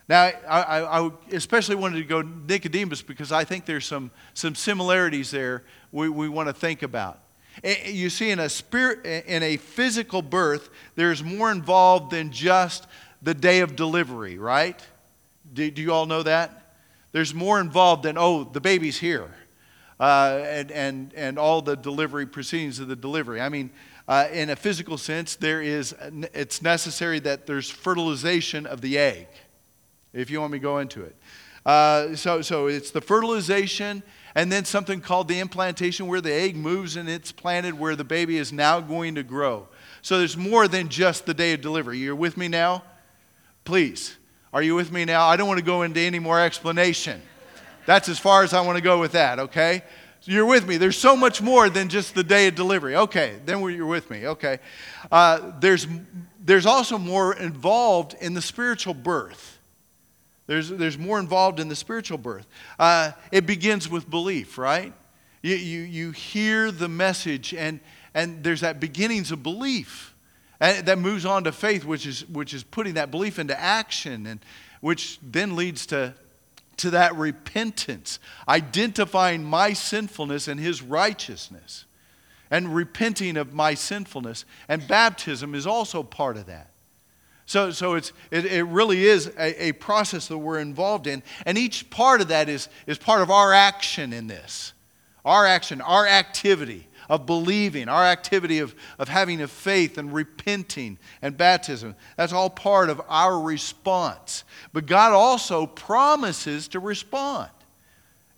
Now, 0.10 0.24
I, 0.48 1.02
I, 1.02 1.12
especially 1.32 1.76
wanted 1.76 1.98
to 1.98 2.06
go 2.06 2.22
Nicodemus 2.22 3.02
because 3.02 3.32
I 3.32 3.44
think 3.44 3.66
there's 3.66 3.86
some, 3.86 4.10
some 4.34 4.56
similarities 4.56 5.32
there 5.32 5.64
we, 5.92 6.08
we 6.08 6.30
want 6.30 6.48
to 6.48 6.54
think 6.54 6.82
about. 6.82 7.20
You 7.64 8.10
see, 8.10 8.30
in 8.30 8.40
a, 8.40 8.50
spirit, 8.50 9.06
in 9.06 9.44
a 9.44 9.58
physical 9.58 10.22
birth, 10.22 10.70
there's 10.96 11.24
more 11.24 11.52
involved 11.52 12.12
than 12.12 12.32
just 12.32 12.88
the 13.22 13.34
day 13.34 13.62
of 13.62 13.76
delivery, 13.76 14.38
right? 14.38 14.80
Do, 15.54 15.70
do 15.72 15.82
you 15.82 15.92
all 15.92 16.06
know 16.06 16.24
that? 16.24 16.76
There's 17.12 17.34
more 17.34 17.60
involved 17.60 18.04
than, 18.04 18.18
oh, 18.18 18.44
the 18.44 18.62
baby's 18.62 19.00
here, 19.00 19.34
uh, 20.00 20.40
and, 20.44 20.72
and, 20.72 21.14
and 21.16 21.40
all 21.40 21.62
the 21.62 21.76
delivery 21.76 22.28
proceedings 22.28 22.80
of 22.80 22.88
the 22.88 22.96
delivery. 22.96 23.42
I 23.42 23.50
mean, 23.50 23.72
uh, 24.08 24.28
in 24.32 24.52
a 24.52 24.56
physical 24.56 24.98
sense, 24.98 25.36
there 25.36 25.62
is, 25.62 25.96
it's 26.34 26.62
necessary 26.62 27.20
that 27.22 27.48
there's 27.48 27.70
fertilization 27.70 28.66
of 28.68 28.82
the 28.82 28.98
egg, 29.00 29.28
if 30.18 30.30
you 30.30 30.40
want 30.40 30.52
me 30.52 30.60
to 30.60 30.64
go 30.64 30.80
into 30.80 31.04
it. 31.04 31.16
Uh, 31.66 32.16
so, 32.16 32.42
so 32.42 32.68
it's 32.68 32.92
the 32.92 33.02
fertilization 33.02 34.02
and 34.36 34.52
then 34.52 34.66
something 34.66 35.02
called 35.02 35.28
the 35.28 35.40
implantation, 35.40 36.06
where 36.06 36.22
the 36.22 36.32
egg 36.32 36.56
moves 36.56 36.96
and 36.96 37.10
it's 37.10 37.32
planted 37.32 37.78
where 37.78 37.96
the 37.96 38.04
baby 38.04 38.38
is 38.38 38.54
now 38.54 38.80
going 38.80 39.16
to 39.16 39.24
grow. 39.24 39.68
So 40.04 40.20
there's 40.20 40.38
more 40.38 40.68
than 40.68 40.90
just 40.90 41.26
the 41.26 41.34
day 41.34 41.54
of 41.54 41.62
delivery. 41.62 41.98
You're 41.98 42.16
with 42.16 42.38
me 42.38 42.48
now? 42.48 42.84
Please. 43.66 44.16
Are 44.54 44.62
you 44.62 44.76
with 44.76 44.92
me 44.92 45.06
now? 45.06 45.28
I 45.28 45.38
don't 45.38 45.48
want 45.48 45.58
to 45.58 45.66
go 45.66 45.82
into 45.82 46.00
any 46.00 46.20
more 46.20 46.40
explanation. 46.40 47.22
That's 47.88 48.10
as 48.10 48.20
far 48.20 48.44
as 48.44 48.54
I 48.54 48.62
want 48.62 48.78
to 48.78 48.84
go 48.84 49.00
with 49.00 49.14
that, 49.14 49.40
okay? 49.40 49.82
So 50.22 50.32
you're 50.32 50.46
with 50.46 50.68
me. 50.68 50.78
There's 50.78 50.98
so 50.98 51.16
much 51.16 51.42
more 51.42 51.70
than 51.70 51.90
just 51.90 52.14
the 52.14 52.24
day 52.24 52.48
of 52.48 52.56
delivery. 52.56 52.96
Okay, 52.96 53.40
then 53.46 53.60
you're 53.60 53.88
with 53.88 54.10
me, 54.10 54.28
okay? 54.28 54.60
Uh, 55.12 55.52
there's, 55.60 55.88
there's 56.40 56.66
also 56.66 56.98
more 56.98 57.34
involved 57.34 58.16
in 58.22 58.36
the 58.36 58.42
spiritual 58.42 58.94
birth. 58.94 59.57
There's, 60.48 60.70
there's 60.70 60.98
more 60.98 61.20
involved 61.20 61.60
in 61.60 61.68
the 61.68 61.76
spiritual 61.76 62.18
birth. 62.18 62.48
Uh, 62.80 63.12
it 63.32 63.46
begins 63.46 63.90
with 63.90 64.10
belief, 64.10 64.58
right? 64.58 64.94
You, 65.42 65.56
you, 65.56 65.82
you 65.82 66.12
hear 66.12 66.72
the 66.72 66.88
message, 66.88 67.54
and, 67.54 67.82
and 68.14 68.44
there's 68.44 68.62
that 68.62 68.80
beginnings 68.80 69.32
of 69.32 69.44
belief. 69.44 70.16
And 70.60 70.88
that 70.88 70.98
moves 70.98 71.26
on 71.26 71.44
to 71.44 71.52
faith, 71.52 71.86
which 71.86 72.08
is, 72.08 72.28
which 72.30 72.54
is 72.54 72.64
putting 72.64 72.96
that 72.96 73.12
belief 73.12 73.38
into 73.40 73.60
action, 73.60 74.26
and 74.26 74.40
which 74.80 75.20
then 75.22 75.56
leads 75.56 75.86
to, 75.88 76.14
to 76.78 76.92
that 76.92 77.16
repentance, 77.16 78.20
identifying 78.48 79.44
my 79.44 79.74
sinfulness 79.74 80.48
and 80.48 80.60
his 80.60 80.82
righteousness, 80.82 81.86
and 82.50 82.74
repenting 82.74 83.36
of 83.36 83.54
my 83.54 83.74
sinfulness. 83.74 84.46
And 84.70 84.88
baptism 84.88 85.54
is 85.54 85.68
also 85.68 86.04
part 86.04 86.38
of 86.38 86.46
that. 86.46 86.72
So, 87.48 87.72
so 87.72 87.94
it's, 87.94 88.12
it, 88.30 88.46
it 88.46 88.64
really 88.64 89.06
is 89.06 89.28
a, 89.40 89.68
a 89.70 89.72
process 89.72 90.28
that 90.28 90.38
we're 90.38 90.60
involved 90.60 91.08
in. 91.08 91.24
And 91.46 91.58
each 91.58 91.90
part 91.90 92.20
of 92.20 92.28
that 92.28 92.50
is, 92.50 92.68
is 92.86 92.98
part 92.98 93.22
of 93.22 93.32
our 93.32 93.54
action 93.54 94.12
in 94.12 94.28
this. 94.28 94.74
Our 95.24 95.46
action, 95.46 95.80
our 95.80 96.06
activity 96.06 96.88
of 97.10 97.26
believing, 97.26 97.88
our 97.88 98.04
activity 98.04 98.60
of, 98.60 98.76
of 99.00 99.08
having 99.08 99.42
a 99.42 99.48
faith 99.48 99.98
and 99.98 100.14
repenting 100.14 101.00
and 101.22 101.38
baptism. 101.38 101.96
That's 102.18 102.34
all 102.34 102.50
part 102.50 102.90
of 102.90 103.02
our 103.08 103.40
response. 103.40 104.44
But 104.74 104.86
God 104.86 105.14
also 105.14 105.66
promises 105.68 106.68
to 106.70 106.82
respond 106.82 107.50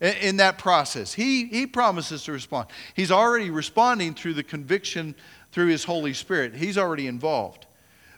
in, 0.00 0.14
in 0.18 0.36
that 0.36 0.56
process. 0.56 1.12
He, 1.12 1.46
he 1.46 1.66
promises 1.66 2.22
to 2.24 2.32
respond. 2.32 2.68
He's 2.94 3.10
already 3.10 3.50
responding 3.50 4.14
through 4.14 4.34
the 4.34 4.44
conviction 4.44 5.16
through 5.50 5.66
His 5.66 5.82
Holy 5.82 6.14
Spirit, 6.14 6.54
He's 6.54 6.78
already 6.78 7.08
involved. 7.08 7.66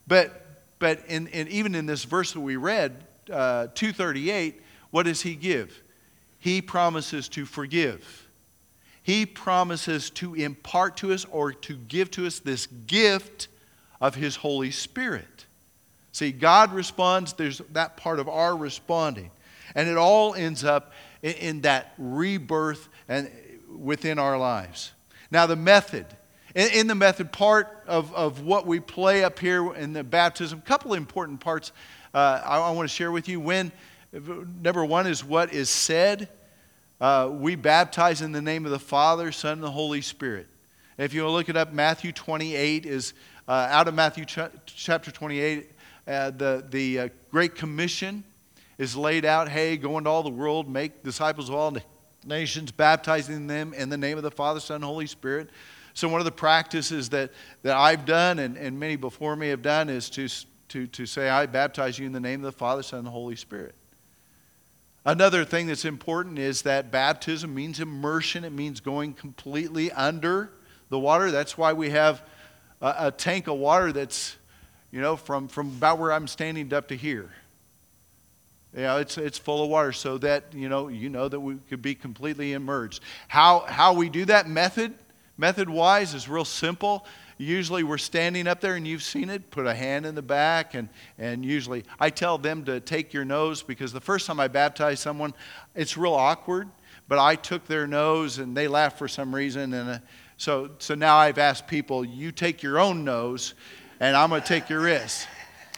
But 0.06 0.41
but 0.82 1.06
in, 1.06 1.28
in, 1.28 1.46
even 1.46 1.76
in 1.76 1.86
this 1.86 2.02
verse 2.02 2.32
that 2.32 2.40
we 2.40 2.56
read, 2.56 3.04
uh, 3.30 3.68
238, 3.72 4.60
what 4.90 5.04
does 5.04 5.20
he 5.20 5.36
give? 5.36 5.80
He 6.40 6.60
promises 6.60 7.28
to 7.28 7.46
forgive. 7.46 8.28
He 9.04 9.24
promises 9.24 10.10
to 10.10 10.34
impart 10.34 10.96
to 10.96 11.12
us 11.12 11.24
or 11.26 11.52
to 11.52 11.76
give 11.76 12.10
to 12.10 12.26
us 12.26 12.40
this 12.40 12.66
gift 12.66 13.46
of 14.00 14.16
his 14.16 14.34
Holy 14.34 14.72
Spirit. 14.72 15.46
See, 16.10 16.32
God 16.32 16.72
responds, 16.72 17.34
there's 17.34 17.58
that 17.70 17.96
part 17.96 18.18
of 18.18 18.28
our 18.28 18.56
responding. 18.56 19.30
And 19.76 19.88
it 19.88 19.96
all 19.96 20.34
ends 20.34 20.64
up 20.64 20.90
in, 21.22 21.34
in 21.34 21.60
that 21.60 21.94
rebirth 21.96 22.88
and 23.08 23.30
within 23.72 24.18
our 24.18 24.36
lives. 24.36 24.90
Now, 25.30 25.46
the 25.46 25.54
method 25.54 26.06
in, 26.54 26.68
in 26.72 26.86
the 26.86 26.94
method 26.94 27.32
part 27.32 27.82
of, 27.86 28.12
of 28.14 28.42
what 28.42 28.66
we 28.66 28.80
play 28.80 29.24
up 29.24 29.38
here 29.38 29.74
in 29.74 29.92
the 29.92 30.04
baptism, 30.04 30.58
a 30.58 30.62
couple 30.62 30.92
of 30.92 30.98
important 30.98 31.40
parts 31.40 31.72
uh, 32.14 32.42
I, 32.44 32.58
I 32.58 32.70
want 32.72 32.88
to 32.88 32.94
share 32.94 33.10
with 33.10 33.28
you. 33.28 33.40
When 33.40 33.72
number 34.12 34.84
one 34.84 35.06
is 35.06 35.24
what 35.24 35.52
is 35.52 35.70
said. 35.70 36.28
Uh, 37.00 37.28
we 37.32 37.56
baptize 37.56 38.22
in 38.22 38.32
the 38.32 38.42
name 38.42 38.64
of 38.64 38.70
the 38.70 38.78
Father, 38.78 39.32
Son, 39.32 39.54
and 39.54 39.62
the 39.62 39.70
Holy 39.70 40.02
Spirit. 40.02 40.46
if 40.98 41.14
you 41.14 41.26
look 41.28 41.48
it 41.48 41.56
up, 41.56 41.72
Matthew 41.72 42.12
28 42.12 42.86
is 42.86 43.14
uh, 43.48 43.68
out 43.70 43.88
of 43.88 43.94
Matthew 43.94 44.24
ch- 44.24 44.38
chapter 44.66 45.10
28. 45.10 45.70
Uh, 46.06 46.30
the 46.30 46.64
the 46.70 46.98
uh, 46.98 47.08
Great 47.30 47.54
Commission 47.54 48.22
is 48.78 48.94
laid 48.94 49.24
out. 49.24 49.48
Hey, 49.48 49.76
go 49.76 49.98
into 49.98 50.10
all 50.10 50.22
the 50.22 50.30
world, 50.30 50.68
make 50.68 51.02
disciples 51.02 51.48
of 51.48 51.54
all 51.54 51.76
nations, 52.24 52.70
baptizing 52.70 53.46
them 53.46 53.72
in 53.74 53.88
the 53.88 53.96
name 53.96 54.16
of 54.16 54.22
the 54.22 54.30
Father, 54.30 54.60
Son, 54.60 54.76
and 54.76 54.84
Holy 54.84 55.06
Spirit. 55.06 55.48
So, 55.94 56.08
one 56.08 56.20
of 56.20 56.24
the 56.24 56.32
practices 56.32 57.10
that, 57.10 57.30
that 57.62 57.76
I've 57.76 58.04
done 58.04 58.38
and, 58.38 58.56
and 58.56 58.78
many 58.78 58.96
before 58.96 59.36
me 59.36 59.48
have 59.48 59.62
done 59.62 59.88
is 59.88 60.08
to, 60.10 60.28
to, 60.68 60.86
to 60.86 61.06
say, 61.06 61.28
I 61.28 61.46
baptize 61.46 61.98
you 61.98 62.06
in 62.06 62.12
the 62.12 62.20
name 62.20 62.40
of 62.40 62.44
the 62.44 62.58
Father, 62.58 62.82
Son, 62.82 62.98
and 62.98 63.06
the 63.06 63.10
Holy 63.10 63.36
Spirit. 63.36 63.74
Another 65.04 65.44
thing 65.44 65.66
that's 65.66 65.84
important 65.84 66.38
is 66.38 66.62
that 66.62 66.92
baptism 66.92 67.52
means 67.52 67.80
immersion, 67.80 68.44
it 68.44 68.52
means 68.52 68.80
going 68.80 69.14
completely 69.14 69.90
under 69.92 70.50
the 70.90 70.98
water. 70.98 71.30
That's 71.30 71.58
why 71.58 71.72
we 71.72 71.90
have 71.90 72.22
a, 72.80 72.94
a 72.98 73.10
tank 73.10 73.48
of 73.48 73.58
water 73.58 73.92
that's, 73.92 74.36
you 74.92 75.00
know, 75.00 75.16
from, 75.16 75.48
from 75.48 75.68
about 75.68 75.98
where 75.98 76.12
I'm 76.12 76.28
standing 76.28 76.72
up 76.72 76.88
to 76.88 76.96
here. 76.96 77.30
You 78.74 78.82
know, 78.82 78.98
it's, 78.98 79.18
it's 79.18 79.38
full 79.38 79.64
of 79.64 79.68
water 79.68 79.92
so 79.92 80.18
that, 80.18 80.44
you 80.54 80.68
know, 80.68 80.88
you 80.88 81.10
know 81.10 81.28
that 81.28 81.40
we 81.40 81.56
could 81.68 81.82
be 81.82 81.94
completely 81.94 82.52
immersed. 82.52 83.02
How, 83.28 83.60
how 83.60 83.92
we 83.92 84.08
do 84.08 84.24
that 84.26 84.48
method 84.48 84.94
Method 85.36 85.68
wise 85.68 86.14
is 86.14 86.28
real 86.28 86.44
simple. 86.44 87.06
Usually 87.38 87.82
we're 87.82 87.98
standing 87.98 88.46
up 88.46 88.60
there 88.60 88.74
and 88.74 88.86
you've 88.86 89.02
seen 89.02 89.30
it, 89.30 89.50
put 89.50 89.66
a 89.66 89.74
hand 89.74 90.06
in 90.06 90.14
the 90.14 90.22
back, 90.22 90.74
and, 90.74 90.88
and 91.18 91.44
usually 91.44 91.84
I 91.98 92.10
tell 92.10 92.38
them 92.38 92.64
to 92.66 92.78
take 92.80 93.12
your 93.12 93.24
nose 93.24 93.62
because 93.62 93.92
the 93.92 94.00
first 94.00 94.26
time 94.26 94.38
I 94.38 94.48
baptize 94.48 95.00
someone, 95.00 95.34
it's 95.74 95.96
real 95.96 96.14
awkward, 96.14 96.68
but 97.08 97.18
I 97.18 97.34
took 97.34 97.66
their 97.66 97.86
nose 97.86 98.38
and 98.38 98.56
they 98.56 98.68
laughed 98.68 98.98
for 98.98 99.08
some 99.08 99.34
reason. 99.34 99.72
And 99.72 99.90
uh, 99.90 99.98
so, 100.36 100.70
so 100.78 100.94
now 100.94 101.16
I've 101.16 101.38
asked 101.38 101.66
people, 101.66 102.04
you 102.04 102.30
take 102.30 102.62
your 102.62 102.78
own 102.78 103.04
nose 103.04 103.54
and 104.00 104.16
I'm 104.16 104.28
going 104.28 104.42
to 104.42 104.46
take 104.46 104.68
your 104.68 104.80
wrist. 104.80 105.26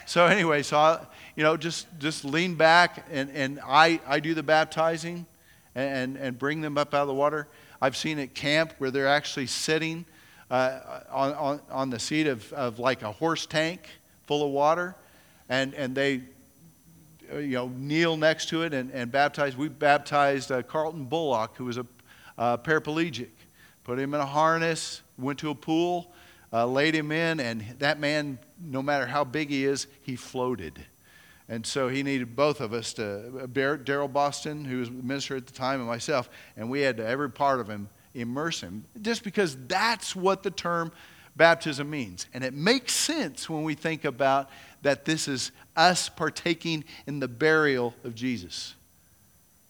So 0.05 0.25
anyway, 0.25 0.61
so 0.61 0.77
I, 0.77 0.99
you 1.35 1.43
know, 1.43 1.57
just, 1.57 1.87
just 1.97 2.25
lean 2.25 2.55
back 2.55 3.07
and, 3.11 3.31
and 3.31 3.59
I, 3.65 3.99
I 4.05 4.19
do 4.19 4.33
the 4.33 4.43
baptizing 4.43 5.25
and, 5.73 6.15
and 6.17 6.37
bring 6.37 6.61
them 6.61 6.77
up 6.77 6.93
out 6.93 7.01
of 7.01 7.07
the 7.07 7.13
water. 7.13 7.47
I've 7.85 7.95
seen 7.95 8.17
at 8.17 8.33
camp 8.33 8.73
where 8.79 8.89
they're 8.89 9.07
actually 9.07 9.45
sitting 9.45 10.05
uh, 10.49 10.79
on, 11.11 11.33
on, 11.33 11.61
on 11.69 11.89
the 11.91 11.99
seat 11.99 12.25
of, 12.25 12.51
of 12.53 12.79
like 12.79 13.03
a 13.03 13.11
horse 13.11 13.45
tank 13.45 13.87
full 14.25 14.43
of 14.43 14.49
water, 14.49 14.95
and, 15.49 15.75
and 15.75 15.93
they 15.93 16.23
uh, 17.31 17.37
you 17.37 17.53
know, 17.53 17.67
kneel 17.67 18.17
next 18.17 18.49
to 18.49 18.63
it 18.63 18.73
and, 18.73 18.89
and 18.89 19.11
baptize. 19.11 19.55
We 19.55 19.67
baptized 19.67 20.51
uh, 20.51 20.63
Carlton 20.63 21.05
Bullock, 21.05 21.57
who 21.57 21.65
was 21.65 21.77
a 21.77 21.85
paraplegic. 22.39 23.29
Put 23.83 23.99
him 23.99 24.15
in 24.15 24.19
a 24.19 24.25
harness, 24.25 25.03
went 25.19 25.37
to 25.39 25.51
a 25.51 25.55
pool, 25.55 26.11
uh, 26.51 26.65
laid 26.65 26.95
him 26.95 27.11
in, 27.11 27.39
and 27.39 27.63
that 27.77 27.99
man, 27.99 28.39
no 28.59 28.81
matter 28.81 29.05
how 29.05 29.23
big 29.23 29.49
he 29.49 29.63
is, 29.63 29.85
he 30.01 30.15
floated. 30.15 30.83
And 31.47 31.65
so 31.65 31.89
he 31.89 32.01
needed 32.01 32.35
both 32.35 32.59
of 32.59 32.73
us 32.73 32.93
to, 32.93 33.43
uh, 33.43 33.47
Daryl 33.47 34.11
Boston, 34.11 34.65
who 34.65 34.79
was 34.79 34.89
minister 34.89 35.35
at 35.35 35.45
the 35.45 35.53
time, 35.53 35.79
and 35.79 35.87
myself, 35.87 36.29
and 36.57 36.69
we 36.69 36.81
had 36.81 36.97
to, 36.97 37.05
every 37.05 37.29
part 37.29 37.59
of 37.59 37.69
him, 37.69 37.87
immerse 38.15 38.61
him, 38.61 38.85
just 39.01 39.23
because 39.23 39.55
that's 39.67 40.15
what 40.15 40.41
the 40.41 40.49
term 40.49 40.91
baptism 41.35 41.89
means. 41.89 42.25
And 42.33 42.43
it 42.43 42.53
makes 42.53 42.93
sense 42.93 43.49
when 43.49 43.63
we 43.63 43.75
think 43.75 44.05
about 44.05 44.49
that 44.81 45.05
this 45.05 45.27
is 45.27 45.51
us 45.75 46.09
partaking 46.09 46.83
in 47.05 47.19
the 47.19 47.27
burial 47.27 47.93
of 48.03 48.15
Jesus. 48.15 48.73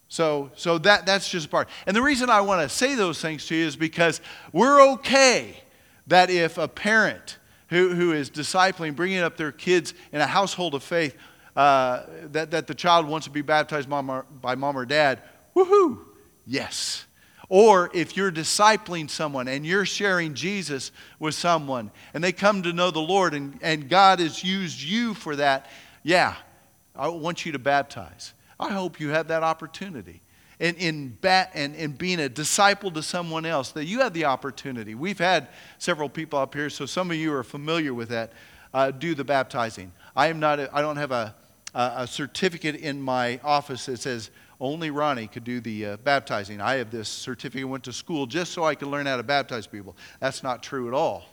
So, 0.08 0.50
so 0.54 0.78
that, 0.78 1.04
that's 1.04 1.28
just 1.28 1.46
a 1.46 1.48
part. 1.48 1.68
And 1.86 1.96
the 1.96 2.02
reason 2.02 2.30
I 2.30 2.40
want 2.40 2.62
to 2.62 2.74
say 2.74 2.94
those 2.94 3.20
things 3.20 3.46
to 3.48 3.54
you 3.54 3.66
is 3.66 3.76
because 3.76 4.20
we're 4.52 4.80
okay 4.92 5.60
that 6.06 6.30
if 6.30 6.58
a 6.58 6.68
parent 6.68 7.38
who, 7.68 7.92
who 7.94 8.12
is 8.12 8.30
discipling, 8.30 8.94
bringing 8.94 9.18
up 9.18 9.36
their 9.36 9.52
kids 9.52 9.92
in 10.12 10.20
a 10.20 10.26
household 10.26 10.74
of 10.74 10.84
faith, 10.84 11.16
uh, 11.56 12.02
that, 12.32 12.50
that 12.50 12.66
the 12.66 12.74
child 12.74 13.06
wants 13.06 13.26
to 13.26 13.32
be 13.32 13.42
baptized 13.42 13.88
mom 13.88 14.10
or, 14.10 14.26
by 14.42 14.54
mom 14.54 14.76
or 14.76 14.84
dad, 14.84 15.22
woohoo, 15.54 15.98
yes. 16.46 17.06
Or 17.48 17.90
if 17.94 18.16
you're 18.16 18.32
discipling 18.32 19.08
someone 19.08 19.48
and 19.48 19.64
you're 19.64 19.86
sharing 19.86 20.34
Jesus 20.34 20.90
with 21.18 21.34
someone 21.34 21.90
and 22.12 22.22
they 22.22 22.32
come 22.32 22.62
to 22.64 22.72
know 22.72 22.90
the 22.90 23.00
Lord 23.00 23.34
and, 23.34 23.58
and 23.62 23.88
God 23.88 24.18
has 24.18 24.42
used 24.42 24.82
you 24.82 25.14
for 25.14 25.36
that, 25.36 25.70
yeah, 26.02 26.34
I 26.94 27.08
want 27.08 27.46
you 27.46 27.52
to 27.52 27.58
baptize. 27.58 28.34
I 28.58 28.72
hope 28.72 29.00
you 29.00 29.10
have 29.10 29.28
that 29.28 29.42
opportunity. 29.42 30.22
And 30.58 30.76
in, 30.78 31.10
bat, 31.10 31.50
and 31.54 31.74
in 31.74 31.92
being 31.92 32.18
a 32.18 32.28
disciple 32.28 32.90
to 32.92 33.02
someone 33.02 33.44
else, 33.44 33.72
that 33.72 33.84
you 33.84 34.00
have 34.00 34.14
the 34.14 34.24
opportunity. 34.24 34.94
We've 34.94 35.18
had 35.18 35.48
several 35.78 36.08
people 36.08 36.38
up 36.38 36.54
here, 36.54 36.70
so 36.70 36.86
some 36.86 37.10
of 37.10 37.16
you 37.18 37.32
are 37.34 37.44
familiar 37.44 37.92
with 37.92 38.08
that, 38.08 38.32
uh, 38.72 38.90
do 38.90 39.14
the 39.14 39.24
baptizing. 39.24 39.92
I 40.16 40.28
am 40.28 40.40
not, 40.40 40.58
a, 40.58 40.74
I 40.74 40.80
don't 40.80 40.96
have 40.96 41.12
a, 41.12 41.34
a 41.76 42.06
certificate 42.06 42.76
in 42.76 43.00
my 43.02 43.38
office 43.44 43.86
that 43.86 43.98
says 43.98 44.30
only 44.60 44.90
Ronnie 44.90 45.26
could 45.26 45.44
do 45.44 45.60
the 45.60 45.86
uh, 45.86 45.96
baptizing. 45.98 46.60
I 46.60 46.76
have 46.76 46.90
this 46.90 47.08
certificate, 47.08 47.68
went 47.68 47.84
to 47.84 47.92
school 47.92 48.26
just 48.26 48.52
so 48.52 48.64
I 48.64 48.74
could 48.74 48.88
learn 48.88 49.06
how 49.06 49.18
to 49.18 49.22
baptize 49.22 49.66
people. 49.66 49.94
That's 50.18 50.42
not 50.42 50.62
true 50.62 50.88
at 50.88 50.94
all. 50.94 51.24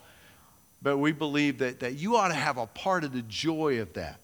But 0.81 0.97
we 0.97 1.13
believe 1.13 1.59
that, 1.59 1.79
that 1.79 1.93
you 1.93 2.17
ought 2.17 2.27
to 2.27 2.33
have 2.33 2.57
a 2.57 2.67
part 2.67 3.05
of 3.05 3.13
the 3.13 3.21
joy 3.21 3.79
of 3.79 3.93
that, 3.93 4.19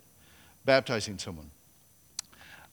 baptizing 0.65 1.17
someone. 1.17 1.49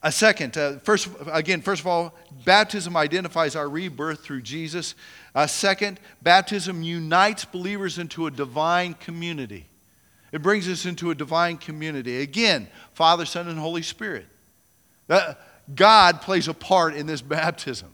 A 0.03 0.11
second, 0.11 0.57
uh, 0.57 0.79
first, 0.79 1.07
again, 1.31 1.61
first 1.61 1.81
of 1.81 1.87
all, 1.87 2.13
baptism 2.45 2.95
identifies 2.95 3.55
our 3.55 3.67
rebirth 3.67 4.23
through 4.23 4.41
Jesus. 4.41 4.93
A 5.33 5.47
second, 5.47 5.99
baptism 6.21 6.83
unites 6.83 7.45
believers 7.45 7.97
into 7.97 8.27
a 8.27 8.31
divine 8.31 8.93
community. 8.95 9.67
It 10.31 10.41
brings 10.41 10.67
us 10.67 10.85
into 10.85 11.11
a 11.11 11.15
divine 11.15 11.57
community. 11.57 12.21
Again, 12.21 12.67
Father, 12.93 13.25
Son, 13.25 13.47
and 13.47 13.57
Holy 13.57 13.81
Spirit. 13.81 14.25
God 15.73 16.21
plays 16.21 16.47
a 16.47 16.53
part 16.53 16.95
in 16.95 17.07
this 17.07 17.21
baptism. 17.23 17.91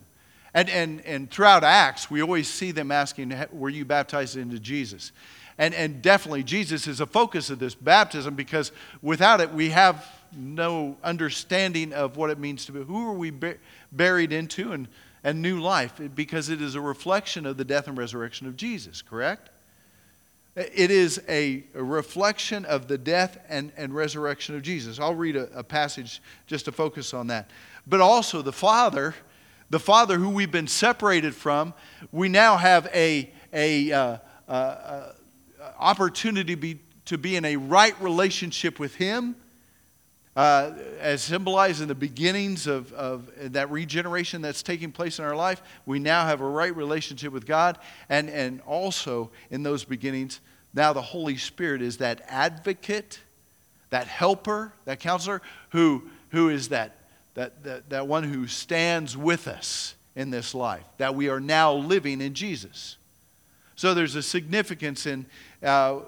And, 0.52 0.70
and, 0.70 1.00
and 1.00 1.30
throughout 1.30 1.64
Acts, 1.64 2.10
we 2.10 2.22
always 2.22 2.48
see 2.48 2.70
them 2.70 2.92
asking, 2.92 3.34
Were 3.52 3.68
you 3.68 3.84
baptized 3.84 4.36
into 4.36 4.58
Jesus? 4.58 5.12
And, 5.58 5.74
and 5.74 6.02
definitely, 6.02 6.42
Jesus 6.42 6.86
is 6.86 7.00
a 7.00 7.06
focus 7.06 7.50
of 7.50 7.58
this 7.58 7.74
baptism 7.74 8.34
because 8.34 8.72
without 9.02 9.40
it, 9.40 9.52
we 9.52 9.70
have 9.70 10.04
no 10.36 10.96
understanding 11.04 11.92
of 11.92 12.16
what 12.16 12.30
it 12.30 12.38
means 12.38 12.66
to 12.66 12.72
be. 12.72 12.82
Who 12.82 13.08
are 13.08 13.12
we 13.12 13.32
buried 13.92 14.32
into 14.32 14.72
and, 14.72 14.88
and 15.22 15.40
new 15.40 15.60
life? 15.60 16.00
Because 16.14 16.48
it 16.48 16.60
is 16.60 16.74
a 16.74 16.80
reflection 16.80 17.46
of 17.46 17.56
the 17.56 17.64
death 17.64 17.86
and 17.86 17.96
resurrection 17.96 18.48
of 18.48 18.56
Jesus, 18.56 19.00
correct? 19.00 19.50
It 20.56 20.92
is 20.92 21.20
a, 21.28 21.64
reflection 21.74 22.64
of 22.64 22.86
the 22.86 22.96
death 22.96 23.38
and, 23.48 23.72
and 23.76 23.94
resurrection 23.94 24.54
of 24.54 24.62
Jesus. 24.62 25.00
I'll 25.00 25.14
read 25.14 25.34
a, 25.34 25.50
a 25.58 25.64
passage 25.64 26.22
just 26.46 26.66
to 26.66 26.72
focus 26.72 27.12
on 27.12 27.26
that. 27.26 27.50
But 27.86 28.00
also, 28.00 28.40
the 28.40 28.52
Father, 28.52 29.14
the 29.70 29.80
Father 29.80 30.16
who 30.16 30.30
we've 30.30 30.52
been 30.52 30.68
separated 30.68 31.34
from, 31.34 31.74
we 32.12 32.28
now 32.28 32.56
have 32.56 32.86
a, 32.94 33.32
a, 33.52 33.90
uh, 33.90 34.18
uh, 34.48 34.52
uh, 34.52 35.12
opportunity 35.78 36.54
be, 36.54 36.80
to 37.06 37.18
be 37.18 37.34
in 37.34 37.44
a 37.44 37.56
right 37.56 38.00
relationship 38.00 38.78
with 38.78 38.94
Him 38.94 39.34
uh, 40.36 40.72
as 41.00 41.22
symbolized 41.22 41.80
in 41.80 41.88
the 41.88 41.94
beginnings 41.94 42.66
of, 42.66 42.92
of 42.92 43.30
that 43.52 43.70
regeneration 43.70 44.42
that's 44.42 44.62
taking 44.62 44.90
place 44.90 45.18
in 45.18 45.24
our 45.24 45.36
life, 45.36 45.62
we 45.86 45.98
now 45.98 46.26
have 46.26 46.40
a 46.40 46.48
right 46.48 46.74
relationship 46.74 47.32
with 47.32 47.46
God. 47.46 47.78
And, 48.08 48.28
and 48.28 48.60
also 48.62 49.30
in 49.50 49.62
those 49.62 49.84
beginnings, 49.84 50.40
now 50.74 50.92
the 50.92 51.02
Holy 51.02 51.36
Spirit 51.36 51.82
is 51.82 51.98
that 51.98 52.22
advocate, 52.26 53.20
that 53.90 54.08
helper, 54.08 54.72
that 54.86 54.98
counselor, 54.98 55.40
who, 55.70 56.02
who 56.30 56.48
is 56.48 56.68
that, 56.70 56.96
that, 57.34 57.62
that, 57.62 57.90
that 57.90 58.08
one 58.08 58.24
who 58.24 58.48
stands 58.48 59.16
with 59.16 59.46
us 59.46 59.94
in 60.16 60.30
this 60.30 60.54
life, 60.54 60.84
that 60.98 61.14
we 61.14 61.28
are 61.28 61.40
now 61.40 61.72
living 61.72 62.20
in 62.20 62.34
Jesus. 62.34 62.96
So 63.76 63.94
there's 63.94 64.14
a 64.14 64.22
significance 64.22 65.06
in, 65.06 65.26
uh, 65.62 66.00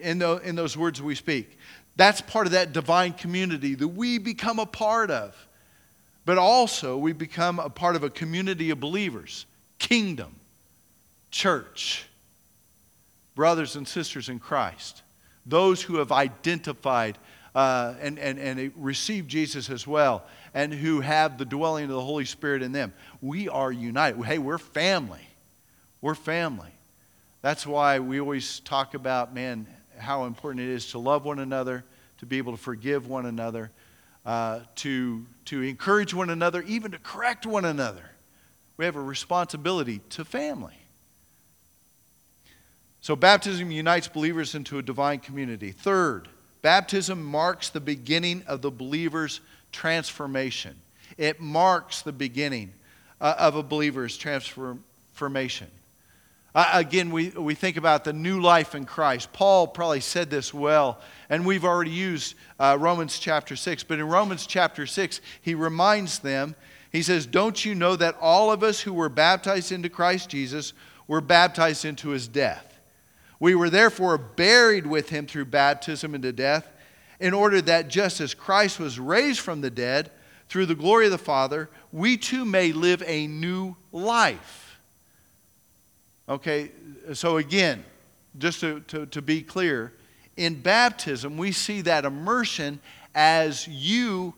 in, 0.00 0.18
the, 0.18 0.36
in 0.38 0.56
those 0.56 0.76
words 0.76 1.00
we 1.00 1.14
speak. 1.14 1.58
That's 1.96 2.20
part 2.20 2.46
of 2.46 2.52
that 2.52 2.72
divine 2.72 3.12
community 3.12 3.74
that 3.74 3.88
we 3.88 4.18
become 4.18 4.58
a 4.58 4.66
part 4.66 5.10
of. 5.10 5.36
But 6.24 6.38
also, 6.38 6.96
we 6.96 7.12
become 7.12 7.58
a 7.58 7.68
part 7.68 7.96
of 7.96 8.04
a 8.04 8.10
community 8.10 8.70
of 8.70 8.78
believers, 8.78 9.46
kingdom, 9.78 10.36
church, 11.30 12.06
brothers 13.34 13.76
and 13.76 13.86
sisters 13.88 14.28
in 14.28 14.38
Christ, 14.38 15.02
those 15.44 15.82
who 15.82 15.96
have 15.96 16.12
identified 16.12 17.18
uh, 17.54 17.94
and, 18.00 18.18
and, 18.18 18.38
and 18.38 18.72
received 18.76 19.28
Jesus 19.28 19.68
as 19.68 19.86
well, 19.86 20.24
and 20.54 20.72
who 20.72 21.00
have 21.00 21.38
the 21.38 21.44
dwelling 21.44 21.84
of 21.84 21.90
the 21.90 22.00
Holy 22.00 22.24
Spirit 22.24 22.62
in 22.62 22.72
them. 22.72 22.92
We 23.20 23.48
are 23.48 23.72
united. 23.72 24.22
Hey, 24.24 24.38
we're 24.38 24.58
family. 24.58 25.26
We're 26.00 26.14
family. 26.14 26.70
That's 27.42 27.66
why 27.66 27.98
we 27.98 28.20
always 28.20 28.60
talk 28.60 28.94
about, 28.94 29.34
man, 29.34 29.66
how 30.02 30.24
important 30.24 30.64
it 30.66 30.70
is 30.70 30.90
to 30.90 30.98
love 30.98 31.24
one 31.24 31.38
another, 31.38 31.84
to 32.18 32.26
be 32.26 32.38
able 32.38 32.52
to 32.52 32.58
forgive 32.58 33.08
one 33.08 33.26
another, 33.26 33.70
uh, 34.26 34.60
to, 34.76 35.24
to 35.46 35.62
encourage 35.62 36.12
one 36.12 36.30
another, 36.30 36.62
even 36.62 36.90
to 36.92 36.98
correct 36.98 37.46
one 37.46 37.64
another. 37.64 38.10
We 38.76 38.84
have 38.84 38.96
a 38.96 39.02
responsibility 39.02 40.00
to 40.10 40.24
family. 40.24 40.74
So, 43.00 43.16
baptism 43.16 43.70
unites 43.72 44.06
believers 44.06 44.54
into 44.54 44.78
a 44.78 44.82
divine 44.82 45.18
community. 45.18 45.72
Third, 45.72 46.28
baptism 46.62 47.22
marks 47.22 47.68
the 47.68 47.80
beginning 47.80 48.44
of 48.46 48.62
the 48.62 48.70
believer's 48.70 49.40
transformation. 49.72 50.76
It 51.18 51.40
marks 51.40 52.02
the 52.02 52.12
beginning 52.12 52.72
uh, 53.20 53.34
of 53.38 53.56
a 53.56 53.62
believer's 53.62 54.16
transformation. 54.16 55.68
Uh, 56.54 56.70
again, 56.74 57.10
we, 57.10 57.30
we 57.30 57.54
think 57.54 57.78
about 57.78 58.04
the 58.04 58.12
new 58.12 58.40
life 58.40 58.74
in 58.74 58.84
Christ. 58.84 59.32
Paul 59.32 59.66
probably 59.66 60.00
said 60.00 60.28
this 60.28 60.52
well, 60.52 61.00
and 61.30 61.46
we've 61.46 61.64
already 61.64 61.90
used 61.90 62.34
uh, 62.60 62.76
Romans 62.78 63.18
chapter 63.18 63.56
6. 63.56 63.84
But 63.84 63.98
in 63.98 64.06
Romans 64.06 64.46
chapter 64.46 64.86
6, 64.86 65.20
he 65.40 65.54
reminds 65.54 66.18
them, 66.18 66.54
he 66.90 67.02
says, 67.02 67.24
Don't 67.24 67.64
you 67.64 67.74
know 67.74 67.96
that 67.96 68.18
all 68.20 68.52
of 68.52 68.62
us 68.62 68.80
who 68.80 68.92
were 68.92 69.08
baptized 69.08 69.72
into 69.72 69.88
Christ 69.88 70.28
Jesus 70.28 70.74
were 71.08 71.22
baptized 71.22 71.86
into 71.86 72.10
his 72.10 72.28
death? 72.28 72.78
We 73.40 73.54
were 73.54 73.70
therefore 73.70 74.18
buried 74.18 74.86
with 74.86 75.08
him 75.08 75.26
through 75.26 75.46
baptism 75.46 76.14
into 76.14 76.32
death, 76.32 76.68
in 77.18 77.32
order 77.32 77.62
that 77.62 77.88
just 77.88 78.20
as 78.20 78.34
Christ 78.34 78.78
was 78.78 78.98
raised 78.98 79.40
from 79.40 79.62
the 79.62 79.70
dead 79.70 80.10
through 80.50 80.66
the 80.66 80.74
glory 80.74 81.06
of 81.06 81.12
the 81.12 81.18
Father, 81.18 81.70
we 81.92 82.18
too 82.18 82.44
may 82.44 82.72
live 82.72 83.02
a 83.06 83.26
new 83.26 83.74
life. 83.90 84.61
Okay, 86.28 86.70
so 87.12 87.36
again, 87.38 87.84
just 88.38 88.60
to, 88.60 88.80
to, 88.80 89.06
to 89.06 89.20
be 89.20 89.42
clear, 89.42 89.92
in 90.36 90.60
baptism, 90.60 91.36
we 91.36 91.52
see 91.52 91.80
that 91.82 92.04
immersion 92.04 92.80
as 93.14 93.68
you 93.68 94.34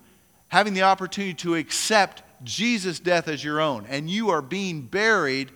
having 0.49 0.75
the 0.75 0.83
opportunity 0.83 1.35
to 1.35 1.55
accept 1.55 2.23
Jesus' 2.45 2.99
death 2.99 3.29
as 3.29 3.43
your 3.43 3.61
own, 3.61 3.87
and 3.89 4.09
you 4.09 4.31
are 4.31 4.43
being 4.43 4.83
buried 4.83 5.51